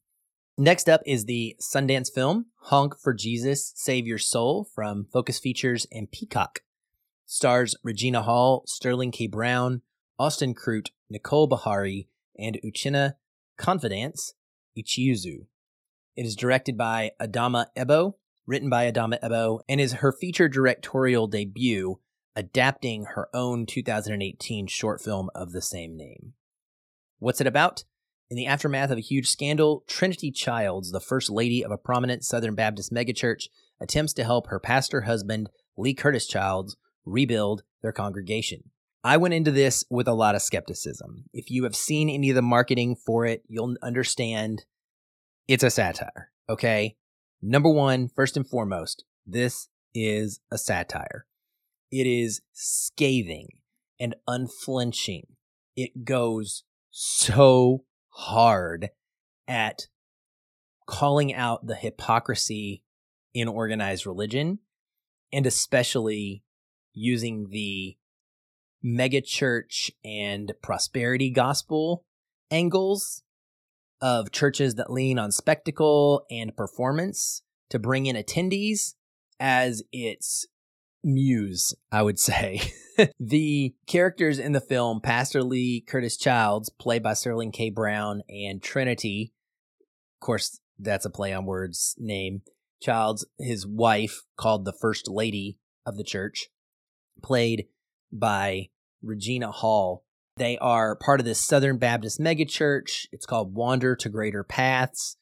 Next 0.59 0.89
up 0.89 1.01
is 1.07 1.25
the 1.25 1.57
Sundance 1.61 2.13
film 2.13 2.47
Honk 2.63 2.99
for 2.99 3.15
Jesus, 3.15 3.73
Save 3.77 4.07
Your 4.07 4.19
Soul 4.19 4.69
from 4.75 5.07
Focus 5.13 5.39
Features 5.39 5.87
and 5.93 6.11
Peacock. 6.11 6.61
Stars 7.33 7.75
Regina 7.83 8.21
Hall, 8.21 8.63
Sterling 8.67 9.11
K. 9.11 9.27
Brown, 9.27 9.81
Austin 10.19 10.55
Crute, 10.55 10.91
Nicole 11.09 11.49
Beharie, 11.49 12.09
and 12.39 12.61
Uchenna 12.63 13.15
Conphidance, 13.57 14.35
Ichizu. 14.79 15.47
It 16.15 16.27
is 16.27 16.37
directed 16.37 16.77
by 16.77 17.13
Adamma 17.19 17.69
Ebo, 17.75 18.19
written 18.47 18.69
by 18.69 18.85
Adamma 18.85 19.17
Ebo, 19.23 19.63
and 19.67 19.81
is 19.81 19.95
her 19.95 20.13
feature 20.13 20.47
directorial 20.47 21.27
debut 21.27 22.01
adapting 22.37 23.07
her 23.15 23.31
own 23.33 23.65
2018 23.65 24.67
short 24.67 25.01
film 25.01 25.31
of 25.35 25.53
the 25.53 25.63
same 25.63 25.97
name. 25.97 26.35
What's 27.19 27.41
it 27.41 27.47
about? 27.47 27.85
In 28.29 28.37
the 28.37 28.47
aftermath 28.47 28.91
of 28.91 28.99
a 28.99 29.01
huge 29.01 29.31
scandal, 29.31 29.85
Trinity 29.87 30.31
Childs, 30.31 30.93
the 30.93 31.01
first 31.01 31.31
lady 31.31 31.65
of 31.65 31.71
a 31.71 31.79
prominent 31.79 32.27
Southern 32.27 32.55
Baptist 32.55 32.93
megachurch, 32.93 33.45
attempts 33.81 34.13
to 34.13 34.25
help 34.25 34.49
her 34.49 34.61
pastor 34.61 35.03
husband, 35.03 35.49
Lee 35.79 35.95
Curtis 35.95 36.27
Childs, 36.27 36.77
rebuild 37.05 37.63
their 37.83 37.93
congregation. 37.93 38.71
I 39.05 39.17
went 39.17 39.35
into 39.35 39.51
this 39.51 39.85
with 39.91 40.07
a 40.07 40.15
lot 40.15 40.35
of 40.35 40.43
skepticism. 40.43 41.25
If 41.33 41.51
you 41.51 41.65
have 41.65 41.75
seen 41.75 42.09
any 42.09 42.31
of 42.31 42.37
the 42.37 42.43
marketing 42.43 42.97
for 42.97 43.27
it, 43.27 43.43
you'll 43.49 43.77
understand 43.83 44.65
it's 45.49 45.65
a 45.65 45.71
satire, 45.71 46.31
okay? 46.49 46.97
Number 47.41 47.69
one, 47.69 48.09
first 48.09 48.37
and 48.37 48.47
foremost, 48.47 49.05
this 49.27 49.69
is 49.93 50.41
a 50.53 50.59
satire. 50.59 51.27
It 51.91 52.07
is 52.07 52.41
scathing 52.53 53.49
and 53.99 54.15
unflinching. 54.29 55.27
It 55.77 56.05
goes 56.05 56.63
so 56.91 57.85
hard 58.11 58.91
at 59.49 59.89
calling 60.87 61.35
out 61.35 61.67
the 61.67 61.75
hypocrisy 61.75 62.85
in 63.35 63.49
organized 63.49 64.07
religion 64.07 64.61
and 65.33 65.47
especially 65.47 66.43
using 66.93 67.49
the 67.51 67.97
megachurch 68.85 69.91
and 70.05 70.53
prosperity 70.63 71.31
gospel 71.31 72.05
angles 72.51 73.23
of 74.01 74.33
churches 74.33 74.75
that 74.75 74.93
lean 74.93 75.19
on 75.19 75.31
spectacle 75.31 76.27
and 76.31 76.57
performance 76.57 77.43
to 77.71 77.79
bring 77.79 78.07
in 78.07 78.17
attendees 78.17 78.95
as 79.39 79.83
its 79.93 80.47
muse, 81.05 81.75
I 81.91 82.03
would 82.03 82.19
say. 82.19 82.61
the 83.21 83.75
characters 83.87 84.39
in 84.39 84.53
the 84.53 84.61
film, 84.61 85.01
Pastor 85.01 85.43
Lee 85.43 85.81
Curtis 85.87 86.17
Childs, 86.17 86.69
played 86.69 87.03
by 87.03 87.15
Sterling 87.15 87.53
K. 87.53 87.71
Brown, 87.71 88.23
and 88.29 88.63
Trinity, 88.63 89.33
of 90.21 90.27
course, 90.27 90.61
that's 90.79 91.05
a 91.05 91.11
play 91.11 91.33
on 91.33 91.47
words 91.47 91.95
name. 91.99 92.43
Childs, 92.81 93.25
his 93.39 93.67
wife, 93.67 94.23
called 94.37 94.65
the 94.65 94.73
First 94.73 95.09
Lady 95.09 95.59
of 95.87 95.97
the 95.97 96.05
church, 96.05 96.49
played 97.23 97.67
by 98.13 98.69
Regina 99.03 99.51
Hall. 99.51 100.05
They 100.37 100.59
are 100.59 100.97
part 100.97 101.21
of 101.21 101.27
this 101.27 101.45
Southern 101.45 101.79
Baptist 101.79 102.21
megachurch. 102.21 103.07
It's 103.13 103.27
called 103.27 103.55
Wander 103.55 103.97
to 103.97 104.09
Greater 104.09 104.45
Paths. 104.45 105.17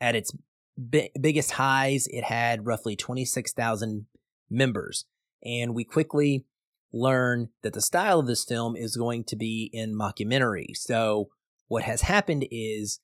At 0.00 0.16
its 0.16 0.32
bi- 0.76 1.10
biggest 1.20 1.52
highs, 1.52 2.06
it 2.08 2.24
had 2.24 2.66
roughly 2.66 2.96
26,000 2.96 4.06
members. 4.50 5.04
And 5.44 5.74
we 5.74 5.84
quickly 5.84 6.44
learn 6.92 7.48
that 7.62 7.72
the 7.72 7.80
style 7.80 8.18
of 8.18 8.26
this 8.26 8.44
film 8.44 8.76
is 8.76 8.96
going 8.96 9.24
to 9.24 9.36
be 9.36 9.70
in 9.72 9.96
mockumentary. 9.96 10.76
So, 10.76 11.28
what 11.68 11.84
has 11.84 12.02
happened 12.02 12.46
is 12.50 12.98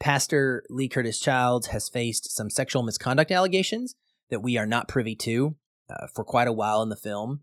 Pastor 0.00 0.64
Lee 0.68 0.88
Curtis 0.88 1.20
Childs 1.20 1.68
has 1.68 1.88
faced 1.88 2.34
some 2.34 2.50
sexual 2.50 2.82
misconduct 2.82 3.30
allegations 3.30 3.94
that 4.30 4.40
we 4.40 4.58
are 4.58 4.66
not 4.66 4.88
privy 4.88 5.14
to 5.16 5.54
uh, 5.88 6.08
for 6.12 6.24
quite 6.24 6.48
a 6.48 6.52
while 6.52 6.82
in 6.82 6.88
the 6.88 6.96
film 6.96 7.42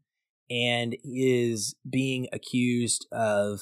and 0.50 0.96
is 1.04 1.76
being 1.88 2.28
accused 2.34 3.08
of 3.12 3.62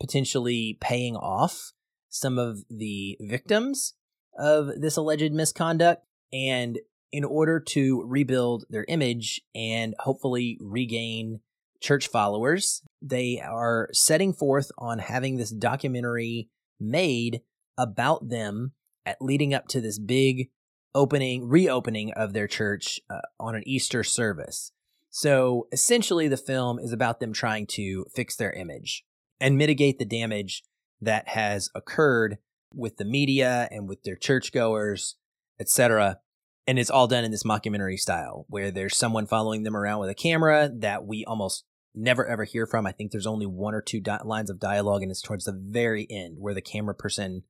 potentially 0.00 0.78
paying 0.80 1.16
off 1.16 1.72
some 2.08 2.38
of 2.38 2.64
the 2.70 3.16
victims 3.20 3.94
of 4.38 4.80
this 4.80 4.96
alleged 4.96 5.32
misconduct. 5.32 6.02
And 6.32 6.78
in 7.10 7.24
order 7.24 7.58
to 7.60 8.02
rebuild 8.06 8.64
their 8.68 8.84
image 8.88 9.40
and 9.54 9.94
hopefully 10.00 10.58
regain 10.60 11.40
church 11.80 12.08
followers, 12.08 12.82
they 13.00 13.40
are 13.40 13.88
setting 13.92 14.32
forth 14.32 14.70
on 14.78 14.98
having 14.98 15.36
this 15.36 15.50
documentary 15.50 16.50
made 16.78 17.40
about 17.76 18.28
them 18.28 18.72
at 19.06 19.16
leading 19.20 19.54
up 19.54 19.68
to 19.68 19.80
this 19.80 19.98
big 19.98 20.50
opening, 20.94 21.48
reopening 21.48 22.12
of 22.12 22.32
their 22.32 22.46
church 22.46 23.00
uh, 23.08 23.20
on 23.38 23.54
an 23.54 23.62
Easter 23.66 24.02
service. 24.04 24.72
So 25.18 25.66
essentially, 25.72 26.28
the 26.28 26.36
film 26.36 26.78
is 26.78 26.92
about 26.92 27.18
them 27.18 27.32
trying 27.32 27.66
to 27.70 28.06
fix 28.14 28.36
their 28.36 28.52
image 28.52 29.04
and 29.40 29.58
mitigate 29.58 29.98
the 29.98 30.04
damage 30.04 30.62
that 31.00 31.26
has 31.30 31.70
occurred 31.74 32.38
with 32.72 32.98
the 32.98 33.04
media 33.04 33.66
and 33.72 33.88
with 33.88 34.04
their 34.04 34.14
churchgoers, 34.14 35.16
etc. 35.58 36.20
And 36.68 36.78
it's 36.78 36.88
all 36.88 37.08
done 37.08 37.24
in 37.24 37.32
this 37.32 37.42
mockumentary 37.42 37.98
style 37.98 38.46
where 38.48 38.70
there's 38.70 38.96
someone 38.96 39.26
following 39.26 39.64
them 39.64 39.76
around 39.76 39.98
with 39.98 40.08
a 40.08 40.14
camera 40.14 40.70
that 40.72 41.04
we 41.04 41.24
almost 41.24 41.64
never 41.96 42.24
ever 42.24 42.44
hear 42.44 42.64
from. 42.64 42.86
I 42.86 42.92
think 42.92 43.10
there's 43.10 43.26
only 43.26 43.46
one 43.46 43.74
or 43.74 43.82
two 43.82 44.00
di- 44.00 44.20
lines 44.24 44.50
of 44.50 44.60
dialogue, 44.60 45.02
and 45.02 45.10
it's 45.10 45.20
towards 45.20 45.46
the 45.46 45.60
very 45.60 46.06
end 46.08 46.36
where 46.38 46.54
the 46.54 46.62
camera 46.62 46.94
person 46.94 47.42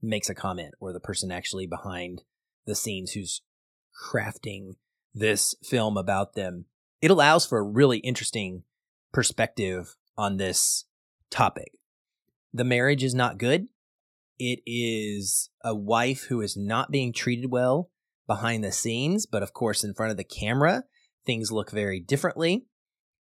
makes 0.00 0.30
a 0.30 0.34
comment 0.34 0.72
or 0.80 0.94
the 0.94 1.00
person 1.00 1.30
actually 1.30 1.66
behind 1.66 2.22
the 2.64 2.74
scenes 2.74 3.12
who's 3.12 3.42
crafting 4.10 4.76
this 5.12 5.54
film 5.62 5.98
about 5.98 6.32
them. 6.32 6.64
It 7.04 7.10
allows 7.10 7.44
for 7.44 7.58
a 7.58 7.62
really 7.62 7.98
interesting 7.98 8.62
perspective 9.12 9.94
on 10.16 10.38
this 10.38 10.86
topic. 11.28 11.72
The 12.54 12.64
marriage 12.64 13.04
is 13.04 13.14
not 13.14 13.36
good. 13.36 13.66
It 14.38 14.60
is 14.64 15.50
a 15.62 15.74
wife 15.74 16.22
who 16.30 16.40
is 16.40 16.56
not 16.56 16.90
being 16.90 17.12
treated 17.12 17.50
well 17.50 17.90
behind 18.26 18.64
the 18.64 18.72
scenes, 18.72 19.26
but 19.26 19.42
of 19.42 19.52
course, 19.52 19.84
in 19.84 19.92
front 19.92 20.12
of 20.12 20.16
the 20.16 20.24
camera, 20.24 20.84
things 21.26 21.52
look 21.52 21.70
very 21.70 22.00
differently. 22.00 22.64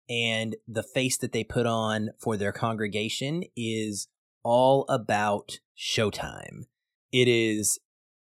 And 0.10 0.56
the 0.66 0.82
face 0.82 1.18
that 1.18 1.34
they 1.34 1.44
put 1.44 1.66
on 1.66 2.12
for 2.18 2.38
their 2.38 2.54
congregation 2.54 3.44
is 3.58 4.08
all 4.42 4.86
about 4.88 5.60
showtime. 5.78 6.68
It 7.12 7.28
is 7.28 7.78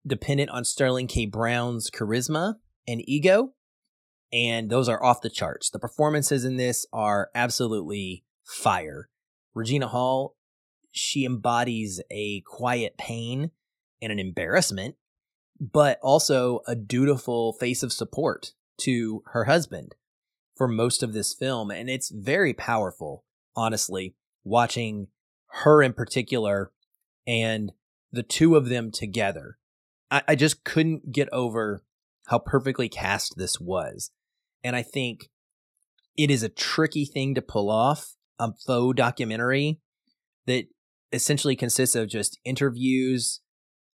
dependent 0.06 0.50
on 0.50 0.64
Sterling 0.64 1.08
K. 1.08 1.26
Brown's 1.26 1.90
charisma 1.90 2.54
and 2.86 3.02
ego, 3.08 3.54
and 4.32 4.70
those 4.70 4.88
are 4.88 5.02
off 5.02 5.22
the 5.22 5.30
charts. 5.30 5.70
The 5.70 5.78
performances 5.78 6.44
in 6.44 6.56
this 6.56 6.86
are 6.92 7.30
absolutely 7.34 8.24
fire. 8.44 9.08
Regina 9.54 9.88
Hall, 9.88 10.36
she 10.90 11.24
embodies 11.24 12.00
a 12.10 12.42
quiet 12.42 12.96
pain 12.96 13.50
and 14.00 14.12
an 14.12 14.18
embarrassment, 14.18 14.96
but 15.60 15.98
also 16.02 16.60
a 16.66 16.74
dutiful 16.74 17.52
face 17.54 17.82
of 17.82 17.92
support 17.92 18.52
to 18.78 19.22
her 19.32 19.44
husband 19.44 19.94
for 20.56 20.68
most 20.68 21.02
of 21.02 21.12
this 21.12 21.34
film. 21.34 21.70
And 21.70 21.90
it's 21.90 22.10
very 22.10 22.54
powerful, 22.54 23.24
honestly, 23.56 24.14
watching 24.44 25.08
her 25.64 25.82
in 25.82 25.92
particular 25.92 26.72
and 27.26 27.72
the 28.12 28.22
two 28.22 28.56
of 28.56 28.68
them 28.68 28.90
together. 28.90 29.58
I, 30.10 30.22
I 30.28 30.34
just 30.34 30.64
couldn't 30.64 31.12
get 31.12 31.28
over 31.32 31.82
how 32.26 32.38
perfectly 32.38 32.88
cast 32.88 33.36
this 33.36 33.60
was. 33.60 34.10
And 34.62 34.76
I 34.76 34.82
think 34.82 35.30
it 36.16 36.30
is 36.30 36.42
a 36.42 36.48
tricky 36.48 37.04
thing 37.04 37.34
to 37.34 37.42
pull 37.42 37.70
off 37.70 38.14
a 38.38 38.52
faux 38.66 38.96
documentary 38.96 39.78
that 40.46 40.64
essentially 41.12 41.56
consists 41.56 41.94
of 41.94 42.08
just 42.08 42.38
interviews, 42.44 43.40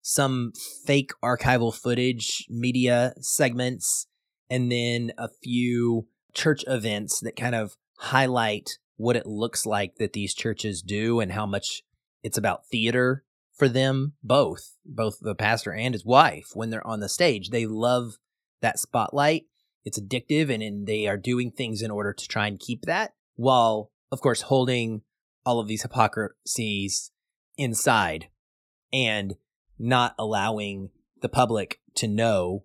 some 0.03 0.53
fake 0.87 1.11
archival 1.23 1.75
footage, 1.75 2.47
media 2.49 3.15
segments, 3.21 4.07
and 4.49 4.71
then 4.71 5.13
a 5.19 5.29
few 5.43 6.07
church 6.35 6.65
events 6.67 7.21
that 7.21 7.37
kind 7.37 7.55
of 7.55 7.77
highlight 7.99 8.79
what 8.97 9.17
it 9.17 9.27
looks 9.27 9.65
like 9.65 9.97
that 9.97 10.13
these 10.13 10.35
churches 10.35 10.83
do 10.83 11.21
and 11.21 11.33
how 11.33 11.47
much 11.47 11.83
it's 12.23 12.39
about 12.39 12.67
theater 12.67 13.25
for 13.57 13.69
them 13.69 14.15
both 14.23 14.77
both 14.85 15.19
the 15.21 15.35
pastor 15.35 15.73
and 15.73 15.95
his 15.95 16.05
wife 16.05 16.51
when 16.55 16.71
they're 16.71 16.87
on 16.87 17.01
the 17.01 17.09
stage. 17.09 17.51
They 17.51 17.67
love 17.67 18.19
that 18.61 18.79
spotlight 18.79 19.45
it's 19.85 19.99
addictive 19.99 20.53
and, 20.53 20.63
and 20.63 20.87
they 20.87 21.07
are 21.07 21.17
doing 21.17 21.51
things 21.51 21.83
in 21.83 21.91
order 21.91 22.13
to 22.13 22.29
try 22.29 22.47
and 22.47 22.59
keep 22.61 22.83
that 22.83 23.13
while 23.37 23.91
of 24.13 24.21
course 24.21 24.43
holding 24.43 25.03
all 25.45 25.59
of 25.59 25.69
these 25.69 25.83
hypocrisies 25.83 27.11
inside 27.57 28.29
and 28.93 29.35
not 29.79 30.15
allowing 30.19 30.91
the 31.23 31.29
public 31.29 31.81
to 31.95 32.07
know 32.07 32.65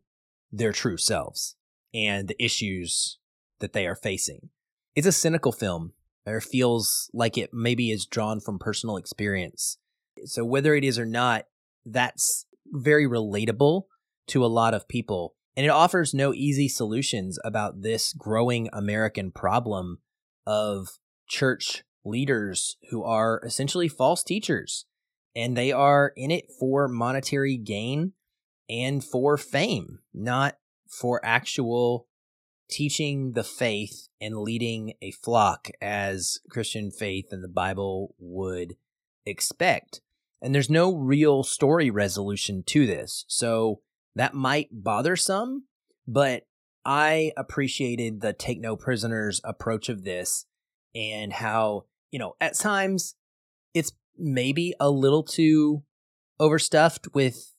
their 0.52 0.72
true 0.72 0.98
selves 0.98 1.56
and 1.94 2.28
the 2.28 2.44
issues 2.44 3.20
that 3.60 3.74
they 3.74 3.88
are 3.88 3.96
facing. 3.96 4.50
It's 4.96 5.08
a 5.08 5.12
cynical 5.12 5.52
film 5.52 5.94
or 6.26 6.42
feels 6.42 7.10
like 7.14 7.38
it 7.38 7.54
maybe 7.54 7.92
is 7.92 8.06
drawn 8.06 8.40
from 8.40 8.60
personal 8.60 8.98
experience. 8.98 9.78
So 10.26 10.44
whether 10.44 10.76
it 10.76 10.84
is 10.84 10.98
or 10.98 11.06
not, 11.06 11.46
that's 11.86 12.46
very 12.68 13.08
relatable 13.08 13.84
to 14.28 14.44
a 14.44 14.48
lot 14.48 14.74
of 14.74 14.88
people. 14.88 15.35
And 15.58 15.66
it 15.66 15.70
offers 15.70 16.14
no 16.14 16.34
easy 16.34 16.68
solutions 16.68 17.40
about 17.44 17.82
this 17.82 18.14
growing 18.14 18.70
American 18.74 19.32
problem 19.32 20.00
of 20.46 20.90
church 21.28 21.84
leaders 22.04 22.78
who 22.90 23.04
are 23.04 23.42
essentially 23.46 23.88
false 23.88 24.24
teachers. 24.24 24.86
And 25.36 25.56
they 25.56 25.72
are 25.72 26.14
in 26.16 26.32
it 26.32 26.46
for 26.60 26.88
monetary 26.88 27.58
gain 27.58 28.14
and 28.70 29.04
for 29.04 29.38
fame, 29.38 30.00
not 30.14 30.56
for 30.88 31.20
actual 31.24 32.08
teaching 32.70 33.34
the 33.34 33.44
faith 33.44 34.08
and 34.20 34.38
leading 34.38 34.94
a 35.02 35.12
flock 35.12 35.70
as 35.82 36.40
Christian 36.50 36.92
faith 36.92 37.28
and 37.32 37.44
the 37.44 37.50
Bible 37.50 38.16
would 38.18 38.76
expect. 39.26 40.02
And 40.42 40.54
there's 40.54 40.70
no 40.70 40.96
real 40.96 41.44
story 41.44 41.90
resolution 41.90 42.64
to 42.68 42.86
this. 42.86 43.26
So 43.28 43.82
that 44.16 44.34
might 44.34 44.70
bother 44.72 45.16
some, 45.16 45.66
but 46.08 46.44
I 46.86 47.32
appreciated 47.36 48.22
the 48.22 48.34
take 48.34 48.60
no 48.60 48.76
prisoners 48.76 49.42
approach 49.44 49.90
of 49.90 50.04
this 50.04 50.46
and 50.94 51.34
how, 51.34 51.86
you 52.12 52.20
know, 52.20 52.36
at 52.40 52.54
times 52.54 53.16
it's 53.74 53.92
maybe 54.18 54.74
a 54.80 54.90
little 54.90 55.24
too 55.24 55.84
overstuffed 56.40 57.14
with 57.14 57.54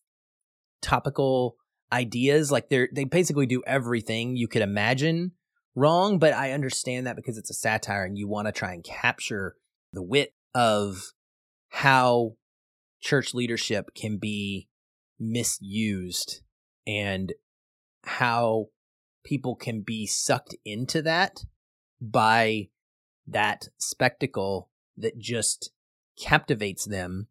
topical 0.81 1.57
ideas. 1.93 2.51
Like 2.51 2.69
they're 2.69 2.89
they 2.93 3.05
basically 3.05 3.47
do 3.47 3.63
everything 3.67 4.37
you 4.37 4.49
could 4.49 4.63
imagine 4.63 5.33
wrong, 5.75 6.19
but 6.19 6.33
I 6.33 6.53
understand 6.53 7.07
that 7.07 7.17
because 7.17 7.37
it's 7.37 7.51
a 7.51 7.55
satire 7.55 8.05
and 8.05 8.17
you 8.17 8.29
want 8.29 8.47
to 8.47 8.53
try 8.53 8.73
and 8.73 8.85
capture 8.85 9.57
the 9.93 10.03
wit 10.03 10.35
of 10.55 11.13
how 11.69 12.37
church 13.01 13.35
leadership 13.35 13.91
can 13.95 14.17
be 14.17 14.69
misused 15.19 16.43
and 16.87 17.33
how 18.05 18.67
people 19.25 19.57
can 19.57 19.81
be 19.81 20.07
sucked 20.07 20.55
into 20.65 21.03
that 21.03 21.45
by 22.01 22.69
that 23.27 23.69
spectacle 23.79 24.71
that 24.97 25.19
just 25.19 25.71
captivates 26.19 26.85
them 26.85 27.27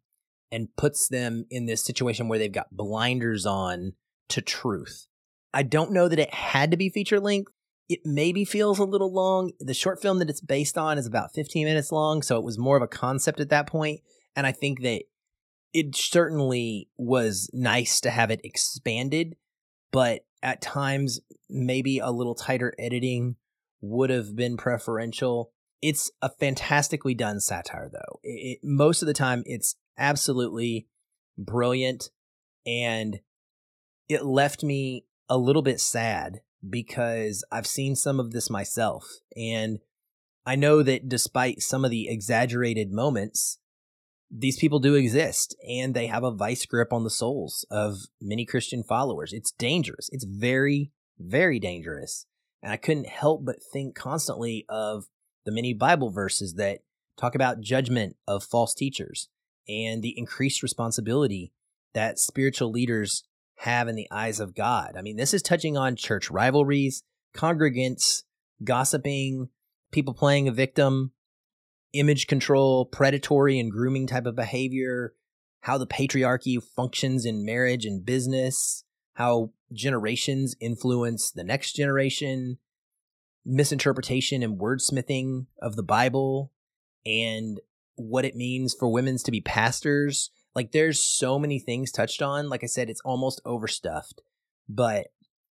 and 0.52 0.74
puts 0.76 1.08
them 1.08 1.46
in 1.50 1.66
this 1.66 1.84
situation 1.84 2.28
where 2.28 2.38
they've 2.38 2.52
got 2.52 2.76
blinders 2.76 3.46
on 3.46 3.94
to 4.28 4.40
truth. 4.40 5.06
I 5.52 5.62
don't 5.62 5.92
know 5.92 6.08
that 6.08 6.18
it 6.18 6.32
had 6.32 6.70
to 6.70 6.76
be 6.76 6.90
feature 6.90 7.18
length. 7.18 7.50
It 7.88 8.00
maybe 8.04 8.44
feels 8.44 8.78
a 8.78 8.84
little 8.84 9.12
long. 9.12 9.52
The 9.58 9.74
short 9.74 10.02
film 10.02 10.18
that 10.18 10.30
it's 10.30 10.40
based 10.40 10.76
on 10.76 10.98
is 10.98 11.06
about 11.06 11.32
15 11.34 11.64
minutes 11.64 11.92
long, 11.92 12.22
so 12.22 12.36
it 12.36 12.44
was 12.44 12.58
more 12.58 12.76
of 12.76 12.82
a 12.82 12.88
concept 12.88 13.40
at 13.40 13.48
that 13.50 13.66
point. 13.66 14.00
And 14.34 14.46
I 14.46 14.52
think 14.52 14.82
that 14.82 15.04
it 15.72 15.96
certainly 15.96 16.88
was 16.96 17.50
nice 17.52 18.00
to 18.00 18.10
have 18.10 18.30
it 18.30 18.40
expanded, 18.44 19.36
but 19.96 20.26
at 20.42 20.60
times 20.60 21.20
maybe 21.48 22.00
a 22.00 22.10
little 22.10 22.34
tighter 22.34 22.74
editing 22.78 23.36
would 23.80 24.10
have 24.10 24.36
been 24.36 24.58
preferential. 24.58 25.52
It's 25.80 26.10
a 26.20 26.28
fantastically 26.28 27.14
done 27.14 27.40
satire, 27.40 27.88
though. 27.90 28.20
It, 28.22 28.58
most 28.62 29.00
of 29.00 29.06
the 29.06 29.14
time, 29.14 29.42
it's 29.46 29.76
absolutely 29.96 30.86
brilliant, 31.38 32.10
and 32.66 33.20
it 34.06 34.26
left 34.26 34.62
me 34.62 35.06
a 35.30 35.38
little 35.38 35.62
bit 35.62 35.80
sad 35.80 36.40
because 36.68 37.42
I've 37.50 37.66
seen 37.66 37.96
some 37.96 38.20
of 38.20 38.32
this 38.32 38.50
myself. 38.50 39.06
And 39.34 39.78
I 40.44 40.56
know 40.56 40.82
that 40.82 41.08
despite 41.08 41.62
some 41.62 41.86
of 41.86 41.90
the 41.90 42.10
exaggerated 42.10 42.92
moments, 42.92 43.60
these 44.30 44.58
people 44.58 44.78
do 44.78 44.94
exist 44.94 45.56
and 45.68 45.94
they 45.94 46.06
have 46.06 46.24
a 46.24 46.30
vice 46.30 46.66
grip 46.66 46.92
on 46.92 47.04
the 47.04 47.10
souls 47.10 47.64
of 47.70 48.06
many 48.20 48.44
Christian 48.44 48.82
followers. 48.82 49.32
It's 49.32 49.52
dangerous. 49.52 50.08
It's 50.12 50.24
very, 50.24 50.90
very 51.18 51.58
dangerous. 51.58 52.26
And 52.62 52.72
I 52.72 52.76
couldn't 52.76 53.06
help 53.06 53.44
but 53.44 53.62
think 53.62 53.94
constantly 53.94 54.64
of 54.68 55.04
the 55.44 55.52
many 55.52 55.72
Bible 55.72 56.10
verses 56.10 56.54
that 56.54 56.80
talk 57.16 57.34
about 57.34 57.60
judgment 57.60 58.16
of 58.26 58.42
false 58.42 58.74
teachers 58.74 59.28
and 59.68 60.02
the 60.02 60.18
increased 60.18 60.62
responsibility 60.62 61.52
that 61.94 62.18
spiritual 62.18 62.70
leaders 62.70 63.24
have 63.60 63.88
in 63.88 63.96
the 63.96 64.08
eyes 64.10 64.40
of 64.40 64.54
God. 64.54 64.94
I 64.98 65.02
mean, 65.02 65.16
this 65.16 65.32
is 65.32 65.42
touching 65.42 65.76
on 65.76 65.96
church 65.96 66.30
rivalries, 66.30 67.02
congregants, 67.34 68.24
gossiping, 68.62 69.48
people 69.92 70.14
playing 70.14 70.48
a 70.48 70.52
victim, 70.52 71.12
image 71.98 72.26
control, 72.26 72.84
predatory 72.84 73.58
and 73.58 73.70
grooming 73.70 74.06
type 74.06 74.26
of 74.26 74.36
behavior, 74.36 75.14
how 75.60 75.78
the 75.78 75.86
patriarchy 75.86 76.62
functions 76.62 77.24
in 77.24 77.44
marriage 77.44 77.84
and 77.84 78.04
business, 78.04 78.84
how 79.14 79.50
generations 79.72 80.54
influence 80.60 81.30
the 81.30 81.44
next 81.44 81.72
generation, 81.72 82.58
misinterpretation 83.44 84.42
and 84.42 84.60
wordsmithing 84.60 85.46
of 85.60 85.76
the 85.76 85.82
Bible, 85.82 86.52
and 87.04 87.60
what 87.96 88.24
it 88.24 88.36
means 88.36 88.74
for 88.74 88.88
women's 88.88 89.22
to 89.24 89.30
be 89.30 89.40
pastors. 89.40 90.30
Like 90.54 90.72
there's 90.72 91.00
so 91.00 91.38
many 91.38 91.58
things 91.58 91.90
touched 91.90 92.22
on. 92.22 92.48
Like 92.48 92.62
I 92.62 92.66
said, 92.66 92.90
it's 92.90 93.00
almost 93.04 93.40
overstuffed, 93.44 94.22
but 94.68 95.08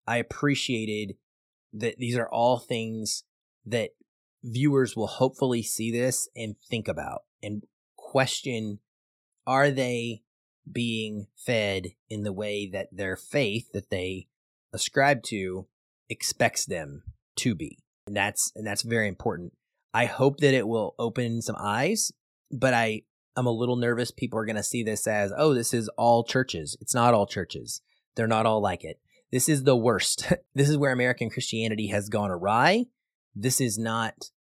I 0.07 0.17
appreciated 0.17 1.15
that 1.73 1.97
these 1.97 2.17
are 2.17 2.29
all 2.29 2.59
things 2.59 3.23
that 3.65 3.91
viewers 4.45 4.95
will 4.95 5.07
hopefully 5.07 5.63
see 5.63 5.91
this 5.91 6.29
and 6.35 6.55
think 6.69 6.87
about 6.87 7.23
and 7.41 7.63
question 7.97 8.79
are 9.47 9.71
they 9.71 10.21
being 10.71 11.27
fed 11.35 11.87
in 12.09 12.23
the 12.23 12.33
way 12.33 12.69
that 12.71 12.87
their 12.91 13.15
faith 13.15 13.71
that 13.73 13.89
they 13.89 14.27
ascribe 14.73 15.21
to 15.23 15.67
expects 16.09 16.65
them 16.65 17.03
to 17.35 17.53
be? 17.53 17.79
And 18.07 18.15
that's 18.15 18.51
and 18.55 18.65
that's 18.65 18.83
very 18.83 19.07
important. 19.07 19.53
I 19.93 20.05
hope 20.05 20.37
that 20.39 20.53
it 20.53 20.67
will 20.67 20.95
open 20.99 21.41
some 21.41 21.55
eyes 21.59 22.11
but 22.51 22.73
i 22.73 23.01
i'm 23.35 23.45
a 23.45 23.51
little 23.51 23.75
nervous 23.75 24.11
people 24.11 24.39
are 24.39 24.45
going 24.45 24.55
to 24.55 24.63
see 24.63 24.83
this 24.83 25.07
as 25.07 25.31
oh 25.37 25.53
this 25.53 25.73
is 25.73 25.89
all 25.97 26.23
churches. 26.23 26.77
It's 26.81 26.95
not 26.95 27.13
all 27.13 27.25
churches. 27.25 27.81
They're 28.15 28.27
not 28.27 28.45
all 28.45 28.61
like 28.61 28.83
it. 28.83 28.99
This 29.31 29.49
is 29.49 29.63
the 29.63 29.75
worst. 29.75 30.31
This 30.55 30.69
is 30.69 30.77
where 30.77 30.91
american 30.91 31.29
christianity 31.29 31.87
has 31.87 32.09
gone 32.09 32.31
awry. 32.31 32.85
This 33.35 33.59
is 33.59 33.77
not 33.77 34.31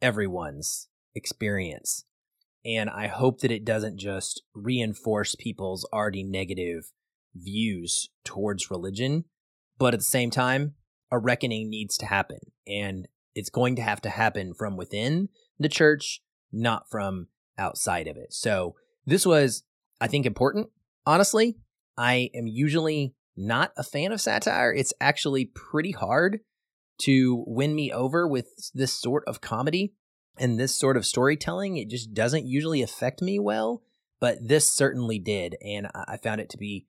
everyone's 0.00 0.88
experience. 1.14 2.04
And 2.64 2.90
I 2.90 3.06
hope 3.06 3.40
that 3.40 3.52
it 3.52 3.64
doesn't 3.64 3.98
just 3.98 4.42
reinforce 4.54 5.34
people's 5.36 5.88
already 5.92 6.24
negative 6.24 6.92
views 7.34 8.10
towards 8.24 8.70
religion, 8.70 9.24
but 9.78 9.94
at 9.94 10.00
the 10.00 10.04
same 10.04 10.30
time, 10.30 10.74
a 11.10 11.18
reckoning 11.18 11.70
needs 11.70 11.96
to 11.98 12.06
happen. 12.06 12.38
And 12.66 13.06
it's 13.34 13.50
going 13.50 13.76
to 13.76 13.82
have 13.82 14.00
to 14.02 14.08
happen 14.08 14.54
from 14.54 14.76
within 14.76 15.28
the 15.58 15.68
church, 15.68 16.22
not 16.52 16.90
from 16.90 17.28
outside 17.58 18.08
of 18.08 18.16
it. 18.16 18.32
So 18.32 18.74
this 19.06 19.24
was, 19.24 19.62
I 20.00 20.08
think, 20.08 20.26
important. 20.26 20.68
Honestly, 21.04 21.56
I 21.96 22.30
am 22.34 22.46
usually 22.46 23.14
not 23.36 23.72
a 23.76 23.84
fan 23.84 24.12
of 24.12 24.20
satire. 24.20 24.72
It's 24.72 24.92
actually 25.00 25.44
pretty 25.44 25.92
hard 25.92 26.40
to 26.98 27.44
win 27.46 27.74
me 27.74 27.92
over 27.92 28.26
with 28.26 28.70
this 28.74 28.92
sort 28.92 29.24
of 29.26 29.40
comedy 29.40 29.94
and 30.38 30.58
this 30.58 30.74
sort 30.74 30.96
of 30.96 31.06
storytelling. 31.06 31.76
It 31.76 31.88
just 31.88 32.14
doesn't 32.14 32.46
usually 32.46 32.82
affect 32.82 33.22
me 33.22 33.38
well, 33.38 33.82
but 34.20 34.38
this 34.40 34.70
certainly 34.70 35.18
did. 35.18 35.56
And 35.64 35.88
I 35.94 36.16
found 36.16 36.40
it 36.40 36.50
to 36.50 36.58
be 36.58 36.86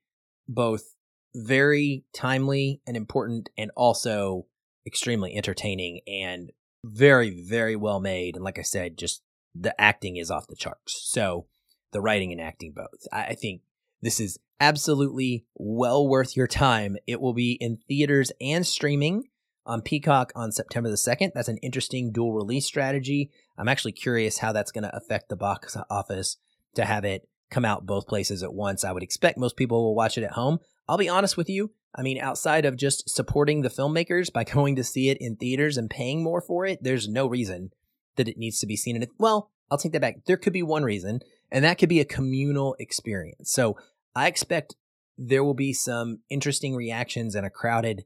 both 0.48 0.94
very 1.34 2.04
timely 2.14 2.80
and 2.86 2.96
important 2.96 3.50
and 3.56 3.70
also 3.76 4.46
extremely 4.86 5.36
entertaining 5.36 6.00
and 6.06 6.50
very, 6.84 7.42
very 7.42 7.76
well 7.76 8.00
made. 8.00 8.36
And 8.36 8.44
like 8.44 8.58
I 8.58 8.62
said, 8.62 8.96
just 8.96 9.22
the 9.54 9.78
acting 9.80 10.16
is 10.16 10.30
off 10.30 10.46
the 10.46 10.56
charts. 10.56 11.00
So 11.04 11.46
the 11.92 12.00
writing 12.00 12.32
and 12.32 12.40
acting 12.40 12.72
both. 12.74 13.06
I 13.12 13.34
think 13.34 13.62
this 14.00 14.20
is 14.20 14.38
absolutely 14.60 15.46
well 15.54 16.06
worth 16.06 16.36
your 16.36 16.46
time. 16.46 16.96
It 17.06 17.20
will 17.20 17.34
be 17.34 17.52
in 17.52 17.78
theaters 17.88 18.32
and 18.40 18.66
streaming 18.66 19.24
on 19.68 19.82
Peacock 19.82 20.32
on 20.34 20.50
September 20.50 20.88
the 20.88 20.96
2nd. 20.96 21.32
That's 21.34 21.48
an 21.48 21.58
interesting 21.58 22.10
dual 22.10 22.32
release 22.32 22.66
strategy. 22.66 23.30
I'm 23.56 23.68
actually 23.68 23.92
curious 23.92 24.38
how 24.38 24.52
that's 24.52 24.72
going 24.72 24.84
to 24.84 24.96
affect 24.96 25.28
the 25.28 25.36
box 25.36 25.76
office 25.90 26.38
to 26.74 26.84
have 26.84 27.04
it 27.04 27.28
come 27.50 27.64
out 27.64 27.86
both 27.86 28.08
places 28.08 28.42
at 28.42 28.54
once. 28.54 28.82
I 28.82 28.92
would 28.92 29.02
expect 29.02 29.38
most 29.38 29.56
people 29.56 29.82
will 29.82 29.94
watch 29.94 30.18
it 30.18 30.24
at 30.24 30.32
home. 30.32 30.58
I'll 30.88 30.98
be 30.98 31.08
honest 31.08 31.36
with 31.36 31.48
you. 31.48 31.72
I 31.94 32.02
mean, 32.02 32.18
outside 32.18 32.64
of 32.64 32.76
just 32.76 33.08
supporting 33.08 33.60
the 33.60 33.68
filmmakers 33.68 34.32
by 34.32 34.44
going 34.44 34.76
to 34.76 34.84
see 34.84 35.10
it 35.10 35.18
in 35.20 35.36
theaters 35.36 35.76
and 35.76 35.90
paying 35.90 36.22
more 36.22 36.40
for 36.40 36.66
it, 36.66 36.82
there's 36.82 37.08
no 37.08 37.26
reason 37.26 37.70
that 38.16 38.28
it 38.28 38.38
needs 38.38 38.58
to 38.60 38.66
be 38.66 38.76
seen 38.76 38.96
in 38.96 39.02
it. 39.02 39.10
Well, 39.18 39.50
I'll 39.70 39.78
take 39.78 39.92
that 39.92 40.00
back. 40.00 40.24
There 40.26 40.36
could 40.36 40.52
be 40.52 40.62
one 40.62 40.82
reason, 40.82 41.20
and 41.50 41.64
that 41.64 41.78
could 41.78 41.88
be 41.88 42.00
a 42.00 42.06
communal 42.06 42.74
experience. 42.78 43.52
So 43.52 43.76
I 44.14 44.26
expect 44.28 44.76
there 45.18 45.44
will 45.44 45.54
be 45.54 45.72
some 45.72 46.20
interesting 46.30 46.74
reactions 46.74 47.34
in 47.34 47.44
a 47.44 47.50
crowded 47.50 48.04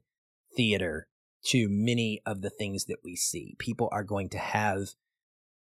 theater 0.55 1.07
to 1.45 1.67
many 1.69 2.21
of 2.25 2.41
the 2.41 2.49
things 2.49 2.85
that 2.85 2.99
we 3.03 3.15
see. 3.15 3.55
People 3.59 3.89
are 3.91 4.03
going 4.03 4.29
to 4.29 4.37
have 4.37 4.89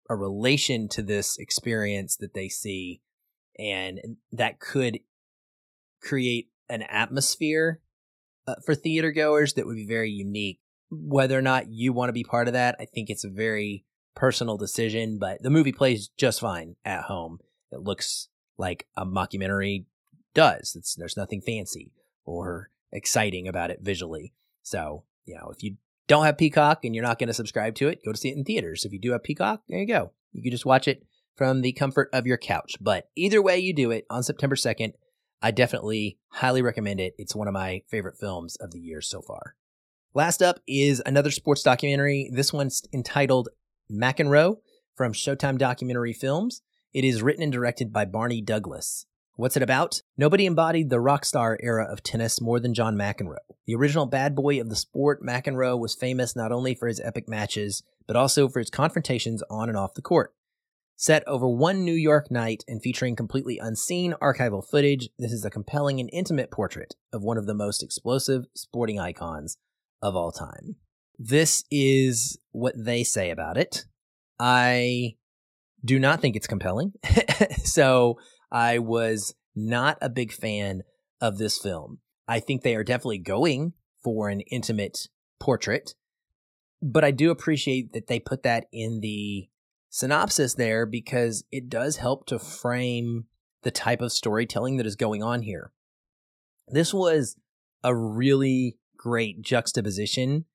a 0.10 0.16
relation 0.16 0.88
to 0.90 1.02
this 1.02 1.38
experience 1.38 2.18
that 2.18 2.34
they 2.34 2.50
see, 2.50 3.02
and 3.58 4.18
that 4.32 4.60
could 4.60 5.00
create 6.02 6.50
an 6.70 6.84
atmosphere 6.84 7.82
uh, 8.48 8.56
for 8.66 8.76
theater 8.76 9.12
goers 9.12 9.54
that 9.54 9.66
would 9.66 9.76
be 9.76 9.88
very 9.88 10.10
unique. 10.10 10.60
Whether 10.90 11.38
or 11.38 11.42
not 11.42 11.70
you 11.70 11.94
want 11.94 12.10
to 12.10 12.14
be 12.14 12.24
part 12.24 12.48
of 12.48 12.54
that, 12.54 12.76
I 12.80 12.86
think 12.86 13.10
it's 13.10 13.24
a 13.24 13.30
very 13.30 13.86
personal 14.16 14.58
decision, 14.58 15.18
but 15.20 15.42
the 15.42 15.50
movie 15.50 15.72
plays 15.72 16.10
just 16.18 16.42
fine 16.42 16.76
at 16.84 17.04
home. 17.04 17.40
It 17.72 17.82
looks 17.82 18.28
like 18.58 18.88
a 18.98 19.06
mockumentary 19.06 19.86
does. 20.34 20.76
It's, 20.76 20.96
there's 20.96 21.18
nothing 21.18 21.42
fancy 21.42 21.94
or 22.26 22.70
exciting 22.92 23.48
about 23.48 23.72
it 23.72 23.80
visually. 23.82 24.34
So 24.64 25.06
you 25.26 25.36
know, 25.36 25.52
if 25.56 25.64
you 25.64 25.78
don't 26.08 26.26
have 26.26 26.38
Peacock 26.38 26.84
and 26.84 26.94
you're 26.94 27.04
not 27.04 27.20
going 27.20 27.28
to 27.28 27.34
subscribe 27.34 27.76
to 27.76 27.88
it, 27.88 28.04
go 28.04 28.12
to 28.12 28.18
see 28.18 28.30
it 28.30 28.38
in 28.38 28.44
theaters. 28.44 28.86
If 28.86 28.92
you 28.92 29.00
do 29.00 29.12
have 29.12 29.24
Peacock, 29.24 29.62
there 29.68 29.80
you 29.80 29.88
go. 29.88 30.12
You 30.32 30.42
can 30.42 30.52
just 30.52 30.66
watch 30.66 30.88
it 30.88 31.04
from 31.36 31.62
the 31.62 31.74
comfort 31.74 32.10
of 32.14 32.28
your 32.28 32.38
couch. 32.38 32.76
But 32.82 33.10
either 33.16 33.42
way 33.42 33.58
you 33.60 33.74
do 33.74 33.92
it 33.92 34.06
on 34.10 34.24
September 34.24 34.56
2nd, 34.56 34.94
I 35.42 35.52
definitely 35.52 36.20
highly 36.30 36.62
recommend 36.62 37.00
it. 37.00 37.14
It's 37.18 37.36
one 37.36 37.48
of 37.48 37.54
my 37.54 37.82
favorite 37.90 38.18
films 38.20 38.56
of 38.58 38.72
the 38.72 38.80
year 38.80 39.02
so 39.02 39.22
far. 39.22 39.56
Last 40.14 40.42
up 40.42 40.60
is 40.68 41.02
another 41.06 41.32
sports 41.32 41.64
documentary. 41.64 42.30
This 42.34 42.52
one's 42.52 42.84
entitled 42.94 43.50
McEnroe 43.92 44.58
from 44.96 45.14
Showtime 45.14 45.58
Documentary 45.58 46.14
Films. 46.14 46.62
It 46.94 47.06
is 47.06 47.24
written 47.24 47.44
and 47.44 47.52
directed 47.52 47.94
by 47.94 48.06
Barney 48.06 48.42
Douglas. 48.42 49.06
What's 49.42 49.58
it 49.58 49.64
about? 49.64 50.04
Nobody 50.20 50.46
embodied 50.46 50.92
the 50.92 51.00
rock 51.00 51.26
star 51.26 51.58
era 51.64 51.84
of 51.92 52.04
tennis 52.04 52.40
more 52.40 52.60
than 52.60 52.76
John 52.76 52.96
McEnroe. 52.96 53.38
The 53.66 53.74
original 53.74 54.06
bad 54.06 54.36
boy 54.36 54.62
of 54.62 54.70
the 54.70 54.76
sport, 54.76 55.24
McEnroe 55.24 55.80
was 55.80 55.96
famous 55.96 56.36
not 56.36 56.52
only 56.52 56.76
for 56.76 56.88
his 56.88 57.00
epic 57.00 57.28
matches, 57.28 57.82
but 58.06 58.16
also 58.16 58.48
for 58.48 58.60
his 58.60 58.70
confrontations 58.70 59.42
on 59.50 59.68
and 59.68 59.76
off 59.76 59.96
the 59.96 60.02
court. 60.04 60.36
Set 60.96 61.28
over 61.28 61.50
one 61.50 61.84
New 61.84 61.96
York 61.96 62.30
night 62.30 62.64
and 62.68 62.84
featuring 62.84 63.16
completely 63.16 63.58
unseen 63.58 64.14
archival 64.22 64.64
footage, 64.64 65.10
this 65.18 65.32
is 65.32 65.44
a 65.44 65.50
compelling 65.50 66.00
and 66.00 66.12
intimate 66.14 66.52
portrait 66.52 66.94
of 67.12 67.24
one 67.24 67.40
of 67.40 67.48
the 67.48 67.56
most 67.56 67.82
explosive 67.82 68.44
sporting 68.54 69.00
icons 69.00 69.58
of 70.04 70.16
all 70.16 70.32
time. 70.32 70.76
This 71.18 71.64
is 71.72 72.38
what 72.52 72.76
they 72.78 73.04
say 73.04 73.32
about 73.32 73.58
it. 73.58 73.86
I 74.40 75.16
do 75.84 75.98
not 75.98 76.22
think 76.22 76.36
it's 76.36 76.46
compelling. 76.46 76.94
so 77.64 78.20
I 78.52 78.80
was 78.80 79.34
not 79.56 79.98
a 80.02 80.10
big 80.10 80.32
fan 80.32 80.84
of 81.20 81.38
this 81.38 81.58
film. 81.58 82.00
I 82.28 82.40
think 82.40 82.62
they 82.62 82.76
are 82.76 82.84
definitely 82.84 83.20
going 83.20 83.74
for 84.04 84.30
an 84.30 84.42
intimate 84.42 85.08
portrait, 85.40 85.96
but 86.82 87.04
I 87.04 87.12
do 87.12 87.32
appreciate 87.32 87.94
that 87.94 88.08
they 88.08 88.20
put 88.20 88.44
that 88.44 88.66
in 88.72 89.02
the 89.02 89.50
synopsis 89.90 90.56
there 90.56 90.86
because 90.86 91.44
it 91.52 91.70
does 91.70 91.98
help 91.98 92.26
to 92.28 92.40
frame 92.40 93.26
the 93.64 93.72
type 93.72 94.02
of 94.02 94.12
storytelling 94.12 94.78
that 94.78 94.86
is 94.86 94.96
going 94.96 95.22
on 95.22 95.44
here. 95.44 95.72
This 96.68 96.94
was 96.94 97.36
a 97.84 97.96
really 97.96 98.78
great 98.98 99.42
juxtaposition 99.42 100.46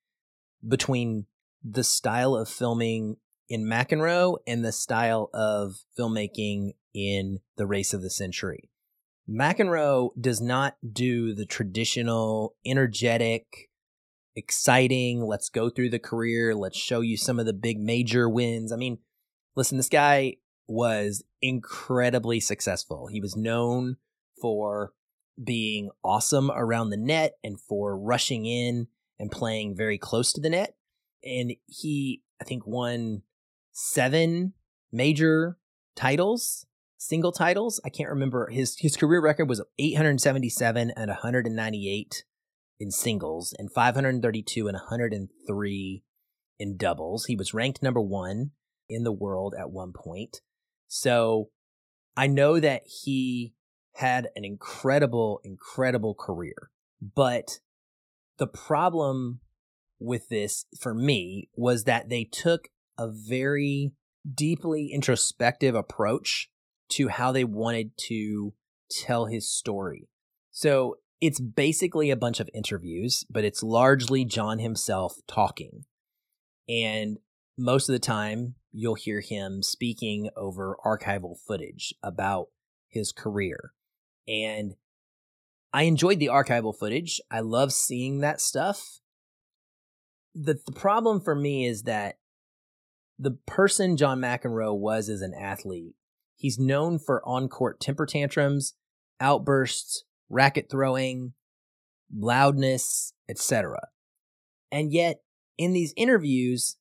between 0.67 1.27
the 1.63 1.85
style 1.85 2.35
of 2.35 2.49
filming 2.49 3.17
in 3.49 3.65
McEnroe 3.65 4.39
and 4.47 4.65
the 4.65 4.73
style 4.73 5.31
of 5.33 5.77
filmmaking 5.99 6.73
in 6.97 7.41
the 7.57 7.67
race 7.67 7.93
of 7.93 8.03
the 8.03 8.11
century. 8.11 8.71
McEnroe 9.29 10.11
does 10.21 10.41
not 10.41 10.77
do 10.93 11.35
the 11.35 11.47
traditional 11.47 12.55
energetic, 12.65 13.69
exciting, 14.35 15.23
let's 15.23 15.49
go 15.49 15.69
through 15.69 15.91
the 15.91 15.99
career, 15.99 16.55
let's 16.55 16.79
show 16.79 17.01
you 17.01 17.17
some 17.17 17.39
of 17.39 17.47
the 17.47 17.53
big 17.53 17.79
major 17.79 18.29
wins. 18.29 18.73
I 18.73 18.77
mean, 18.77 18.99
listen, 19.57 19.77
this 19.77 19.89
guy 19.89 20.37
was 20.69 21.25
incredibly 21.43 22.41
successful. 22.41 23.09
He 23.09 23.21
was 23.21 23.37
known 23.37 23.97
for 24.41 24.93
being 25.43 25.91
awesome 26.05 26.51
around 26.51 26.91
the 26.91 26.97
net 26.97 27.35
and 27.45 27.61
for 27.61 27.99
rushing 27.99 28.47
in 28.47 28.89
and 29.19 29.31
playing 29.31 29.77
very 29.77 29.99
close 29.99 30.33
to 30.33 30.41
the 30.41 30.51
net. 30.51 30.77
And 31.25 31.53
he, 31.67 32.23
I 32.41 32.45
think, 32.45 32.67
won 32.67 33.23
seven 33.73 34.55
major 34.93 35.59
titles, 35.95 36.67
single 36.99 37.33
titles. 37.33 37.81
I 37.85 37.89
can't 37.89 38.11
remember 38.11 38.49
his 38.51 38.77
his 38.79 38.97
career 38.97 39.21
record 39.21 39.49
was 39.49 39.63
877 39.79 40.93
and 40.97 41.09
198 41.09 42.25
in 42.79 42.91
singles 42.91 43.55
and 43.59 43.73
532 43.73 44.69
and 44.69 44.75
103 44.75 46.03
in 46.59 46.77
doubles. 46.77 47.27
He 47.27 47.37
was 47.37 47.55
ranked 47.55 47.83
number 47.83 48.01
1 48.01 48.51
in 48.89 49.05
the 49.05 49.13
world 49.13 49.55
at 49.59 49.71
one 49.71 49.93
point. 49.93 50.41
So 50.89 51.51
I 52.17 52.27
know 52.27 52.61
that 52.61 52.83
he 52.87 53.55
had 53.95 54.29
an 54.37 54.45
incredible 54.45 55.41
incredible 55.45 56.15
career. 56.15 56.71
But 57.01 57.61
the 58.39 58.47
problem 58.47 59.41
with 59.99 60.29
this 60.29 60.67
for 60.79 60.95
me 60.95 61.49
was 61.55 61.85
that 61.85 62.09
they 62.09 62.25
took 62.25 62.69
a 62.99 63.09
very 63.09 63.93
deeply 64.35 64.91
introspective 64.93 65.75
approach 65.75 66.51
to 66.91 67.09
how 67.09 67.33
they 67.33 67.45
wanted 67.45 67.97
to 68.09 68.55
tell 68.91 69.27
his 69.27 69.51
story. 69.51 70.09
So 70.51 70.97
it's 71.21 71.41
basically 71.41 72.11
a 72.11 72.17
bunch 72.17 72.41
of 72.41 72.51
interviews, 72.55 73.25
but 73.31 73.45
it's 73.45 73.63
largely 73.63 74.25
John 74.25 74.59
himself 74.59 75.17
talking. 75.27 75.85
And 76.69 77.19
most 77.57 77.89
of 77.89 77.95
the 77.95 77.99
time, 77.99 78.55
you'll 78.73 78.95
hear 78.95 79.21
him 79.21 79.63
speaking 79.63 80.29
over 80.37 80.77
archival 80.85 81.37
footage 81.47 81.95
about 82.03 82.49
his 82.89 83.13
career. 83.13 83.73
And 84.29 84.75
I 85.73 85.85
enjoyed 85.85 86.19
the 86.19 86.29
archival 86.29 86.77
footage. 86.77 87.21
I 87.31 87.41
love 87.41 87.73
seeing 87.73 88.21
that 88.21 88.41
stuff. 88.41 89.01
The, 90.35 90.59
the 90.67 90.73
problem 90.73 91.21
for 91.21 91.35
me 91.35 91.67
is 91.67 91.83
that 91.85 92.19
the 93.19 93.33
person 93.47 93.97
John 93.97 94.21
McEnroe 94.21 94.77
was 94.77 95.09
as 95.09 95.23
an 95.23 95.33
athlete, 95.35 95.95
he's 96.37 96.59
known 96.59 96.99
for 96.99 97.27
on 97.27 97.49
court 97.49 97.81
temper 97.81 98.07
tantrums, 98.07 98.75
outbursts, 99.21 100.05
racket 100.29 100.69
throwing, 100.71 101.33
loudness, 102.15 103.13
etc. 103.29 103.89
And 104.71 104.93
yet, 104.93 105.21
in 105.59 105.73
these 105.73 105.95
interviews, 105.97 106.77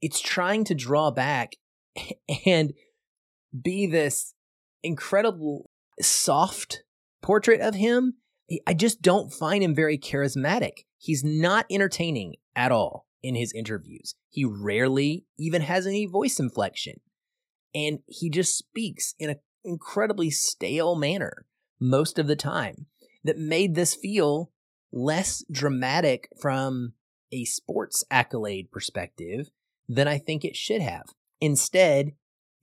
it's 0.00 0.20
trying 0.20 0.64
to 0.64 0.74
draw 0.74 1.10
back 1.10 1.56
and 2.46 2.72
be 3.62 3.86
this 3.86 4.34
incredible 4.82 5.70
soft 6.00 6.82
portrait 7.22 7.60
of 7.60 7.74
him. 7.74 8.14
I 8.66 8.74
just 8.74 9.02
don't 9.02 9.32
find 9.32 9.62
him 9.62 9.74
very 9.74 9.98
charismatic. 9.98 10.84
He's 10.98 11.24
not 11.24 11.66
entertaining 11.70 12.36
at 12.54 12.70
all 12.70 13.06
in 13.22 13.34
his 13.34 13.52
interviews. 13.52 14.14
He 14.28 14.44
rarely 14.44 15.26
even 15.38 15.62
has 15.62 15.86
any 15.86 16.06
voice 16.06 16.38
inflection. 16.38 17.00
And 17.76 17.98
he 18.08 18.30
just 18.30 18.56
speaks 18.56 19.14
in 19.18 19.28
an 19.28 19.36
incredibly 19.62 20.30
stale 20.30 20.96
manner 20.96 21.44
most 21.78 22.18
of 22.18 22.26
the 22.26 22.34
time 22.34 22.86
that 23.22 23.36
made 23.36 23.74
this 23.74 23.94
feel 23.94 24.50
less 24.90 25.44
dramatic 25.50 26.30
from 26.40 26.94
a 27.30 27.44
sports 27.44 28.02
accolade 28.10 28.72
perspective 28.72 29.50
than 29.86 30.08
I 30.08 30.16
think 30.16 30.42
it 30.42 30.56
should 30.56 30.80
have. 30.80 31.04
Instead, 31.38 32.12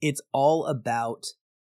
it's 0.00 0.20
all 0.32 0.66
about 0.66 1.26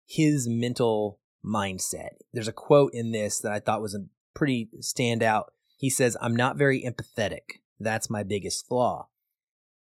his 0.07 0.47
mental 0.49 1.19
mindset. 1.45 2.15
There's 2.33 2.47
a 2.47 2.53
quote 2.53 2.95
in 2.95 3.11
this 3.11 3.39
that 3.41 3.51
I 3.51 3.59
thought 3.59 3.81
was 3.81 3.93
a 3.93 4.07
pretty 4.33 4.69
standout. 4.79 5.45
He 5.77 5.91
says, 5.91 6.17
I'm 6.19 6.35
not 6.35 6.57
very 6.57 6.81
empathetic. 6.81 7.59
That's 7.79 8.09
my 8.09 8.23
biggest 8.23 8.67
flaw. 8.67 9.09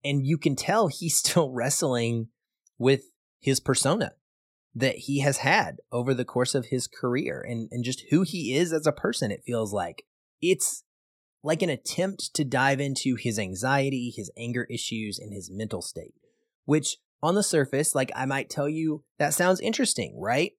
And 0.02 0.26
you 0.26 0.36
can 0.36 0.56
tell 0.56 0.88
he's 0.88 1.16
still 1.18 1.52
wrestling 1.52 2.28
with 2.76 3.11
his 3.42 3.60
persona 3.60 4.12
that 4.74 4.96
he 4.96 5.20
has 5.20 5.38
had 5.38 5.78
over 5.90 6.14
the 6.14 6.24
course 6.24 6.54
of 6.54 6.66
his 6.66 6.86
career 6.86 7.44
and, 7.46 7.68
and 7.70 7.84
just 7.84 8.04
who 8.10 8.22
he 8.22 8.56
is 8.56 8.72
as 8.72 8.86
a 8.86 8.92
person, 8.92 9.30
it 9.30 9.42
feels 9.44 9.72
like. 9.72 10.04
It's 10.40 10.84
like 11.42 11.60
an 11.60 11.68
attempt 11.68 12.32
to 12.34 12.44
dive 12.44 12.80
into 12.80 13.16
his 13.16 13.38
anxiety, 13.38 14.12
his 14.16 14.30
anger 14.38 14.66
issues, 14.70 15.18
and 15.18 15.34
his 15.34 15.50
mental 15.52 15.82
state, 15.82 16.14
which 16.64 16.96
on 17.22 17.34
the 17.34 17.42
surface, 17.42 17.94
like 17.94 18.10
I 18.16 18.24
might 18.24 18.48
tell 18.48 18.68
you, 18.68 19.04
that 19.18 19.34
sounds 19.34 19.60
interesting, 19.60 20.18
right? 20.18 20.52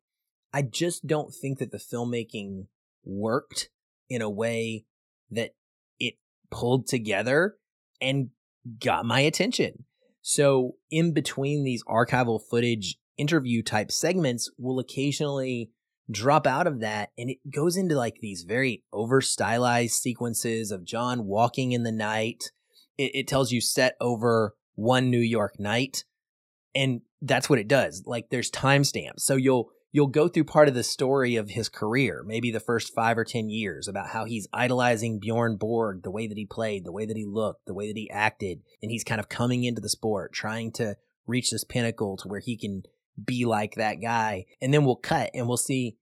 I 0.54 0.62
just 0.62 1.08
don't 1.08 1.34
think 1.34 1.60
that 1.60 1.72
the 1.72 1.78
filmmaking 1.78 2.68
worked 3.04 3.70
in 4.10 4.22
a 4.22 4.30
way 4.30 4.86
that 5.32 5.56
it 6.00 6.16
pulled 6.52 6.88
together 6.88 7.56
and 8.00 8.30
got 8.80 9.06
my 9.06 9.22
attention. 9.22 9.86
So, 10.24 10.78
in 10.90 11.14
between 11.14 11.64
these 11.64 11.84
archival 11.84 12.42
footage 12.42 12.98
interview 13.18 13.62
type 13.62 13.92
segments, 13.92 14.50
will 14.58 14.80
occasionally 14.80 15.70
drop 16.10 16.48
out 16.48 16.68
of 16.68 16.82
that 16.82 17.10
and 17.18 17.30
it 17.30 17.38
goes 17.50 17.78
into 17.78 17.96
like 17.96 18.18
these 18.20 18.44
very 18.44 18.84
over 18.92 19.22
stylized 19.22 19.94
sequences 19.94 20.72
of 20.72 20.84
John 20.84 21.26
walking 21.26 21.72
in 21.72 21.84
the 21.84 21.92
night. 21.92 22.52
It, 22.98 23.12
it 23.14 23.28
tells 23.28 23.52
you 23.52 23.62
set 23.62 23.96
over 24.02 24.56
one 24.76 25.10
New 25.10 25.20
York 25.20 25.60
night. 25.60 26.04
And 26.76 27.02
that's 27.22 27.50
what 27.50 27.60
it 27.60 27.68
does. 27.68 28.04
Like 28.06 28.30
there's 28.30 28.50
timestamps. 28.50 29.20
So 29.20 29.36
you'll 29.36 29.70
you'll 29.94 30.08
go 30.08 30.28
through 30.28 30.44
part 30.44 30.68
of 30.68 30.74
the 30.74 30.84
story 30.84 31.36
of 31.36 31.52
his 31.52 31.70
career, 31.70 32.24
maybe 32.26 32.52
the 32.52 32.60
first 32.60 32.94
five 32.94 33.18
or 33.18 33.24
10 33.24 33.50
years, 33.50 33.88
about 33.88 34.10
how 34.10 34.26
he's 34.26 34.48
idolizing 34.52 35.20
Bjorn 35.20 35.56
Borg, 35.56 36.02
the 36.02 36.12
way 36.12 36.28
that 36.28 36.38
he 36.38 36.46
played, 36.46 36.84
the 36.84 36.92
way 36.92 37.06
that 37.06 37.16
he 37.16 37.26
looked, 37.26 37.68
the 37.68 37.76
way 37.76 37.88
that 37.88 37.96
he 37.96 38.10
acted. 38.10 38.64
And 38.82 38.92
he's 38.92 39.04
kind 39.04 39.22
of 39.22 39.30
coming 39.30 39.64
into 39.64 39.82
the 39.82 39.88
sport, 39.88 40.34
trying 40.34 40.72
to 40.74 40.98
reach 41.28 41.52
this 41.52 41.64
pinnacle 41.64 42.18
to 42.18 42.28
where 42.28 42.42
he 42.42 42.58
can 42.58 42.84
be 43.24 43.46
like 43.46 43.76
that 43.76 44.02
guy. 44.02 44.46
And 44.60 44.74
then 44.74 44.84
we'll 44.84 44.96
cut 44.96 45.30
and 45.36 45.48
we'll 45.48 45.58
see 45.58 45.96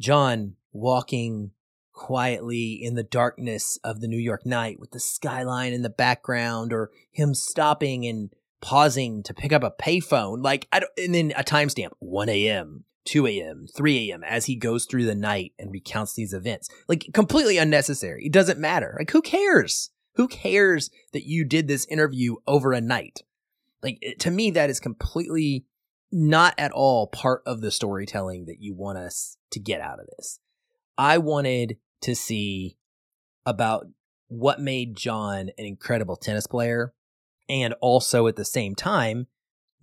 John 0.00 0.56
walking 0.72 1.52
quietly 1.92 2.72
in 2.72 2.94
the 2.94 3.04
darkness 3.04 3.78
of 3.84 4.00
the 4.00 4.08
New 4.08 4.18
York 4.18 4.44
night 4.44 4.80
with 4.80 4.90
the 4.90 5.00
skyline 5.00 5.72
in 5.72 5.82
the 5.82 5.88
background 5.88 6.72
or 6.72 6.90
him 7.12 7.34
stopping 7.34 8.04
and 8.04 8.30
pausing 8.60 9.22
to 9.22 9.32
pick 9.32 9.52
up 9.52 9.62
a 9.62 9.70
payphone. 9.70 10.42
Like, 10.42 10.66
I 10.72 10.80
don't, 10.80 10.92
and 10.98 11.14
then 11.14 11.32
a 11.36 11.44
timestamp 11.44 11.92
1 12.00 12.28
a.m., 12.28 12.84
2 13.06 13.26
a.m., 13.26 13.66
3 13.74 14.10
a.m. 14.10 14.24
as 14.24 14.46
he 14.46 14.56
goes 14.56 14.84
through 14.84 15.06
the 15.06 15.14
night 15.14 15.52
and 15.58 15.72
recounts 15.72 16.14
these 16.14 16.32
events. 16.32 16.68
Like, 16.88 17.06
completely 17.14 17.56
unnecessary. 17.56 18.26
It 18.26 18.32
doesn't 18.32 18.60
matter. 18.60 18.96
Like, 18.98 19.10
who 19.10 19.22
cares? 19.22 19.90
Who 20.16 20.28
cares 20.28 20.90
that 21.12 21.26
you 21.26 21.44
did 21.44 21.68
this 21.68 21.86
interview 21.86 22.36
over 22.46 22.72
a 22.72 22.80
night? 22.80 23.20
Like, 23.82 24.00
to 24.20 24.30
me, 24.30 24.50
that 24.52 24.70
is 24.70 24.80
completely 24.80 25.64
not 26.10 26.54
at 26.58 26.72
all 26.72 27.06
part 27.06 27.42
of 27.46 27.60
the 27.60 27.70
storytelling 27.70 28.46
that 28.46 28.60
you 28.60 28.74
want 28.74 28.98
us 28.98 29.36
to 29.50 29.60
get 29.60 29.80
out 29.80 30.00
of 30.00 30.06
this. 30.16 30.40
I 30.98 31.18
wanted 31.18 31.76
to 32.02 32.14
see 32.14 32.76
about 33.44 33.86
what 34.28 34.60
made 34.60 34.96
John 34.96 35.50
an 35.56 35.64
incredible 35.64 36.16
tennis 36.16 36.46
player 36.46 36.94
and 37.48 37.74
also 37.80 38.26
at 38.26 38.36
the 38.36 38.44
same 38.44 38.74
time 38.74 39.26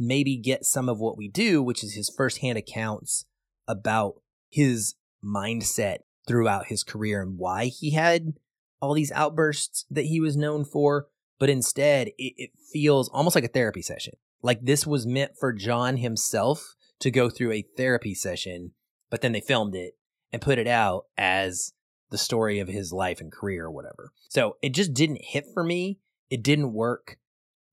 maybe 0.08 0.38
get 0.38 0.66
some 0.66 0.90
of 0.90 1.00
what 1.00 1.18
we 1.18 1.28
do 1.28 1.62
which 1.62 1.84
is 1.84 1.94
his 1.94 2.10
firsthand 2.10 2.58
accounts 2.58 3.26
about 3.68 4.22
his 4.50 4.96
mindset 5.24 6.00
throughout 6.28 6.68
his 6.68 6.84
career 6.84 7.22
and 7.22 7.38
why 7.38 7.66
he 7.66 7.92
had 7.92 8.34
all 8.82 8.94
these 8.94 9.12
outbursts 9.14 9.86
that 9.90 10.06
he 10.06 10.20
was 10.20 10.38
known 10.38 10.66
for 10.66 11.08
but 11.40 11.50
instead 11.50 12.08
it, 12.18 12.34
it 12.38 12.52
feels 12.72 13.10
almost 13.10 13.36
like 13.36 13.46
a 13.46 13.50
therapy 13.50 13.82
session 13.82 14.14
like 14.42 14.64
this 14.64 14.86
was 14.86 15.08
meant 15.08 15.32
for 15.40 15.54
john 15.54 15.98
himself 15.98 16.76
to 17.00 17.12
go 17.12 17.30
through 17.30 17.52
a 17.52 17.66
therapy 17.78 18.14
session 18.14 18.72
but 19.10 19.22
then 19.22 19.32
they 19.32 19.42
filmed 19.42 19.76
it 19.76 19.94
and 20.32 20.42
put 20.42 20.58
it 20.58 20.68
out 20.68 21.06
as 21.18 21.74
the 22.14 22.18
story 22.18 22.60
of 22.60 22.68
his 22.68 22.94
life 22.94 23.22
and 23.22 23.32
career 23.32 23.66
or 23.66 23.72
whatever. 23.72 24.12
So 24.30 24.58
it 24.62 24.74
just 24.74 24.94
didn't 24.94 25.22
hit 25.24 25.46
for 25.54 25.64
me. 25.64 26.00
It 26.30 26.44
didn't 26.44 26.74
work. 26.74 27.18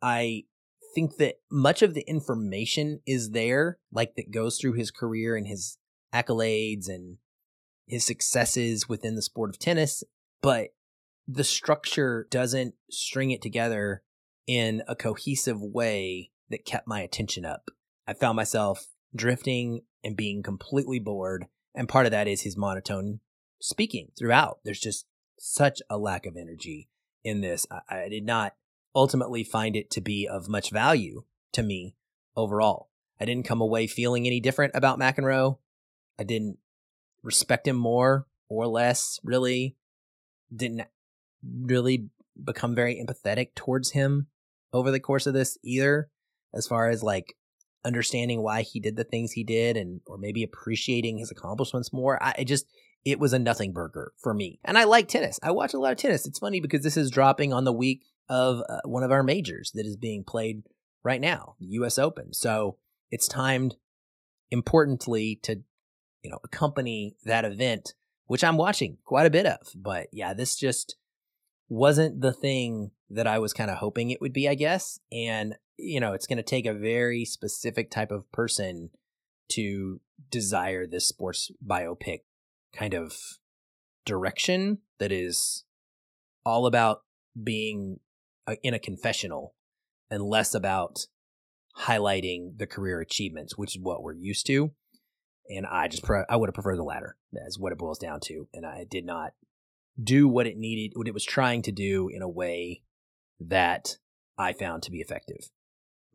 I 0.03 0.45
think 0.95 1.17
that 1.17 1.37
much 1.51 1.83
of 1.83 1.95
the 1.95 2.09
information 2.09 3.01
is 3.07 3.31
there, 3.31 3.79
like 3.93 4.15
that 4.17 4.31
goes 4.31 4.59
through 4.59 4.75
his 4.75 4.91
career 4.91 5.37
and 5.37 5.47
his 5.47 5.79
accolades 6.13 6.89
and 6.89 7.19
his 7.87 8.05
successes 8.05 8.89
within 8.89 9.17
the 9.17 9.23
sport 9.23 9.51
of 9.51 9.59
tennis, 9.59 10.05
but 10.43 10.69
the 11.27 11.45
structure 11.45 12.27
doesn't 12.31 12.75
string 12.91 13.31
it 13.31 13.43
together 13.43 14.03
in 14.47 14.83
a 14.89 14.97
cohesive 14.97 15.61
way 15.61 16.31
that 16.49 16.65
kept 16.65 16.89
my 16.89 17.01
attention 17.01 17.45
up. 17.45 17.71
I 18.07 18.15
found 18.15 18.37
myself 18.37 18.89
drifting 19.15 19.83
and 20.03 20.17
being 20.17 20.43
completely 20.43 20.99
bored. 20.99 21.47
And 21.75 21.89
part 21.89 22.07
of 22.07 22.13
that 22.13 22.27
is 22.27 22.43
his 22.43 22.57
monotone 22.57 23.21
speaking 23.61 24.11
throughout. 24.19 24.59
There's 24.65 24.81
just 24.81 25.07
such 25.39 25.81
a 25.89 25.99
lack 25.99 26.27
of 26.27 26.37
energy 26.37 26.89
in 27.23 27.41
this. 27.41 27.67
I, 27.71 28.05
I 28.05 28.09
did 28.09 28.25
not 28.25 28.55
ultimately 28.95 29.45
find 29.45 29.77
it 29.77 29.91
to 29.91 30.01
be 30.01 30.27
of 30.27 30.49
much 30.49 30.71
value 30.71 31.25
to 31.53 31.63
me 31.63 31.95
overall. 32.37 32.89
I 33.21 33.25
didn't 33.25 33.47
come 33.47 33.61
away 33.61 33.87
feeling 33.87 34.27
any 34.27 34.41
different 34.41 34.73
about 34.75 34.99
McEnroe. 34.99 35.59
I 36.19 36.25
didn't 36.25 36.59
respect 37.23 37.69
him 37.69 37.77
more 37.77 38.27
or 38.49 38.67
less, 38.67 39.21
really. 39.23 39.77
Didn't 40.55 40.83
really 41.43 42.09
become 42.43 42.75
very 42.75 43.03
empathetic 43.03 43.55
towards 43.55 43.93
him 43.93 44.29
over 44.73 44.91
the 44.91 45.01
course 45.01 45.27
of 45.27 45.35
this 45.35 45.59
either, 45.63 46.11
as 46.55 46.67
far 46.67 46.89
as 46.89 47.03
like 47.03 47.35
understanding 47.85 48.43
why 48.43 48.63
he 48.63 48.81
did 48.81 48.97
the 48.97 49.05
things 49.05 49.33
he 49.33 49.45
did 49.45 49.77
and 49.77 50.01
or 50.07 50.19
maybe 50.19 50.43
appreciating 50.43 51.19
his 51.19 51.31
accomplishments 51.31 51.93
more. 51.93 52.23
I, 52.23 52.45
just 52.45 52.67
it 53.05 53.19
was 53.19 53.33
a 53.33 53.39
nothing 53.39 53.73
burger 53.73 54.13
for 54.19 54.35
me. 54.35 54.61
And 54.65 54.77
I 54.77 54.85
like 54.85 55.09
tennis. 55.09 55.41
I 55.43 55.51
watch 55.53 55.73
a 55.73 55.79
lot 55.79 55.93
of 55.93 55.99
tennis. 55.99 56.27
It's 56.27 56.39
funny 56.39 56.61
because 56.61 56.83
this 56.83 56.97
is 56.97 57.11
dropping 57.11 57.53
on 57.53 57.65
the 57.65 57.73
week 57.73 58.05
of 58.31 58.63
uh, 58.69 58.81
one 58.85 59.03
of 59.03 59.11
our 59.11 59.25
majors 59.25 59.73
that 59.75 59.85
is 59.85 59.97
being 59.97 60.25
played 60.25 60.63
right 61.03 61.21
now, 61.21 61.57
the 61.59 61.67
US 61.67 61.99
Open. 61.99 62.33
So 62.33 62.79
it's 63.11 63.29
timed 63.29 63.75
importantly 64.51 65.41
to, 65.43 65.57
you 66.23 66.31
know, 66.31 66.39
accompany 66.45 67.17
that 67.25 67.45
event, 67.45 67.95
which 68.27 68.45
I'm 68.45 68.57
watching 68.57 68.99
quite 69.05 69.27
a 69.27 69.31
bit 69.31 69.47
of. 69.47 69.59
But 69.75 70.07
yeah, 70.13 70.33
this 70.33 70.57
just 70.57 70.97
wasn't 71.69 72.21
the 72.21 72.33
thing 72.33 72.93
that 73.11 73.27
I 73.27 73.41
was 73.41 73.53
kind 73.53 73.71
of 73.71 73.79
hoping 73.79 74.11
it 74.11 74.21
would 74.21 74.33
be, 74.33 74.49
I 74.49 74.55
guess. 74.55 75.01
And, 75.11 75.57
you 75.77 75.99
know, 75.99 76.13
it's 76.13 76.27
going 76.27 76.37
to 76.37 76.43
take 76.43 76.67
a 76.67 76.73
very 76.73 77.25
specific 77.25 77.91
type 77.91 78.13
of 78.13 78.31
person 78.31 78.91
to 79.51 80.01
desire 80.31 80.87
this 80.87 81.09
sports 81.09 81.51
biopic 81.67 82.21
kind 82.73 82.95
of 82.95 83.17
direction 84.05 84.79
that 85.01 85.11
is 85.11 85.65
all 86.45 86.67
about 86.67 87.03
being 87.43 87.99
in 88.63 88.75
a 88.75 88.79
confessional 88.79 89.55
and 90.11 90.23
less 90.23 90.55
about 90.55 91.07
highlighting 91.79 92.59
the 92.59 92.67
career 92.67 93.01
achievements, 93.01 93.57
which 93.57 93.77
is 93.77 93.83
what 93.83 94.03
we're 94.03 94.15
used 94.15 94.47
to. 94.47 94.73
And 95.49 95.67
I 95.67 95.89
just 95.89 96.03
pre- 96.03 96.25
I 96.29 96.37
would 96.37 96.49
have 96.49 96.55
preferred 96.55 96.79
the 96.79 96.85
latter 96.85 97.17
as 97.47 97.59
what 97.59 97.73
it 97.73 97.79
boils 97.79 97.99
down 97.99 98.21
to, 98.25 98.49
and 98.53 98.67
I 98.67 98.85
did 98.89 99.05
not 99.05 99.33
do 100.03 100.29
what 100.29 100.47
it 100.47 100.57
needed, 100.57 100.93
what 100.97 101.09
it 101.09 101.15
was 101.15 101.25
trying 101.25 101.63
to 101.63 101.73
do 101.73 102.09
in 102.09 102.23
a 102.23 102.29
way 102.29 102.83
that 103.41 103.97
I 104.39 104.53
found 104.53 104.83
to 104.85 104.91
be 104.91 104.99
effective. 104.99 105.51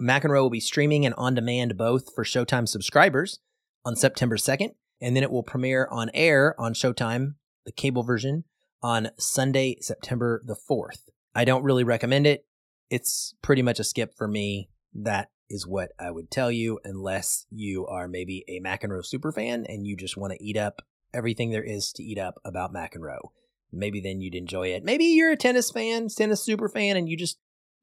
McEnroe 0.01 0.41
will 0.41 0.49
be 0.49 0.59
streaming 0.59 1.05
and 1.05 1.15
on 1.17 1.35
demand 1.35 1.77
both 1.77 2.13
for 2.13 2.23
Showtime 2.23 2.67
subscribers 2.67 3.39
on 3.85 3.95
September 3.95 4.37
2nd 4.37 4.71
and 5.01 5.15
then 5.15 5.23
it 5.23 5.31
will 5.31 5.43
premiere 5.43 5.87
on 5.91 6.09
air 6.13 6.59
on 6.59 6.73
Showtime, 6.73 7.35
the 7.65 7.71
cable 7.71 8.03
version, 8.03 8.43
on 8.81 9.09
Sunday, 9.17 9.77
September 9.81 10.41
the 10.45 10.55
4th. 10.55 11.09
I 11.35 11.45
don't 11.45 11.63
really 11.63 11.83
recommend 11.83 12.25
it. 12.25 12.45
It's 12.89 13.35
pretty 13.41 13.61
much 13.61 13.79
a 13.79 13.83
skip 13.83 14.15
for 14.15 14.27
me. 14.27 14.69
That 14.93 15.29
is 15.49 15.67
what 15.67 15.91
I 15.99 16.09
would 16.09 16.31
tell 16.31 16.49
you, 16.49 16.79
unless 16.83 17.45
you 17.51 17.85
are 17.85 18.07
maybe 18.07 18.45
a 18.47 18.61
McEnroe 18.61 19.05
super 19.05 19.31
fan 19.31 19.65
and 19.67 19.85
you 19.85 19.97
just 19.97 20.17
want 20.17 20.33
to 20.33 20.43
eat 20.43 20.57
up 20.57 20.81
everything 21.13 21.51
there 21.51 21.63
is 21.63 21.91
to 21.93 22.03
eat 22.03 22.17
up 22.17 22.35
about 22.45 22.73
McEnroe. 22.73 23.29
Maybe 23.71 23.99
then 23.99 24.21
you'd 24.21 24.35
enjoy 24.35 24.69
it. 24.69 24.83
Maybe 24.83 25.05
you're 25.05 25.31
a 25.31 25.37
tennis 25.37 25.69
fan, 25.69 26.07
tennis 26.07 26.41
super 26.41 26.69
fan, 26.69 26.95
and 26.95 27.09
you 27.09 27.17
just 27.17 27.37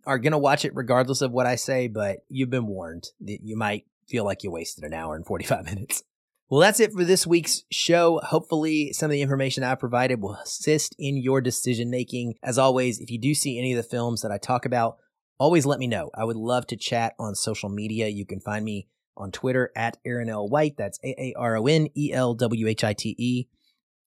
are 0.06 0.18
going 0.18 0.32
to 0.32 0.38
watch 0.38 0.64
it 0.64 0.74
regardless 0.74 1.20
of 1.20 1.32
what 1.32 1.46
I 1.46 1.56
say, 1.56 1.88
but 1.88 2.20
you've 2.28 2.50
been 2.50 2.66
warned 2.66 3.10
that 3.20 3.40
you 3.42 3.56
might 3.56 3.84
feel 4.08 4.24
like 4.24 4.42
you 4.42 4.50
wasted 4.50 4.84
an 4.84 4.94
hour 4.94 5.14
and 5.14 5.26
45 5.26 5.64
minutes. 5.74 6.02
Well, 6.48 6.60
that's 6.60 6.80
it 6.80 6.92
for 6.92 7.04
this 7.04 7.26
week's 7.26 7.62
show. 7.70 8.20
Hopefully, 8.22 8.92
some 8.92 9.06
of 9.06 9.12
the 9.12 9.22
information 9.22 9.64
I 9.64 9.74
provided 9.74 10.20
will 10.20 10.34
assist 10.34 10.94
in 10.98 11.16
your 11.16 11.40
decision 11.40 11.88
making. 11.88 12.34
As 12.42 12.58
always, 12.58 13.00
if 13.00 13.10
you 13.10 13.18
do 13.18 13.34
see 13.34 13.58
any 13.58 13.72
of 13.72 13.78
the 13.78 13.88
films 13.88 14.20
that 14.20 14.30
I 14.30 14.36
talk 14.36 14.66
about, 14.66 14.98
always 15.38 15.64
let 15.64 15.78
me 15.78 15.86
know. 15.86 16.10
I 16.14 16.24
would 16.24 16.36
love 16.36 16.66
to 16.66 16.76
chat 16.76 17.14
on 17.18 17.34
social 17.34 17.70
media. 17.70 18.08
You 18.08 18.26
can 18.26 18.40
find 18.40 18.64
me 18.64 18.88
on 19.16 19.30
Twitter 19.30 19.70
at 19.74 19.96
Aaron 20.04 20.28
L. 20.28 20.48
White. 20.48 20.76
That's 20.76 20.98
A 21.02 21.14
A 21.18 21.34
R 21.38 21.56
O 21.56 21.66
N 21.66 21.88
E 21.96 22.12
L 22.12 22.34
W 22.34 22.66
H 22.66 22.84
I 22.84 22.92
T 22.92 23.14
E. 23.18 23.48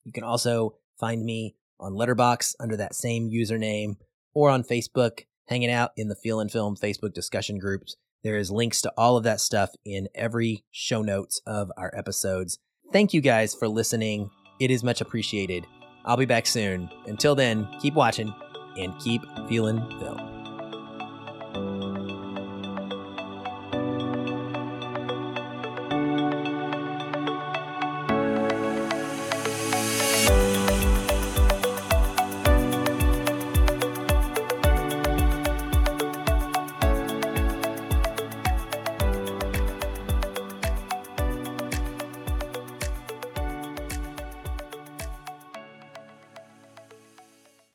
You 0.04 0.12
can 0.12 0.24
also 0.24 0.76
find 1.00 1.24
me 1.24 1.56
on 1.80 1.94
Letterboxd 1.94 2.56
under 2.60 2.78
that 2.78 2.96
same 2.96 3.30
username 3.30 3.96
or 4.34 4.50
on 4.50 4.64
Facebook, 4.64 5.22
hanging 5.48 5.72
out 5.72 5.92
in 5.98 6.10
the 6.10 6.16
Feelin' 6.16 6.50
Film 6.50 6.76
Facebook 6.76 7.14
discussion 7.14 7.58
groups. 7.58 7.96
There 8.26 8.38
is 8.38 8.50
links 8.50 8.82
to 8.82 8.92
all 8.98 9.18
of 9.18 9.24
that 9.26 9.40
stuff 9.40 9.70
in 9.86 10.10
every 10.16 10.64
show 10.72 11.04
notes 11.04 11.40
of 11.46 11.72
our 11.78 11.94
episodes. 11.96 12.58
Thank 12.92 13.14
you 13.14 13.22
guys 13.22 13.54
for 13.54 13.68
listening. 13.68 14.32
It 14.60 14.72
is 14.72 14.84
much 14.84 15.00
appreciated. 15.00 15.68
I'll 16.06 16.18
be 16.18 16.26
back 16.26 16.48
soon. 16.48 16.90
Until 17.06 17.36
then, 17.36 17.68
keep 17.80 17.94
watching 17.94 18.34
and 18.78 19.00
keep 19.00 19.22
feeling 19.48 19.78
film. 20.00 20.35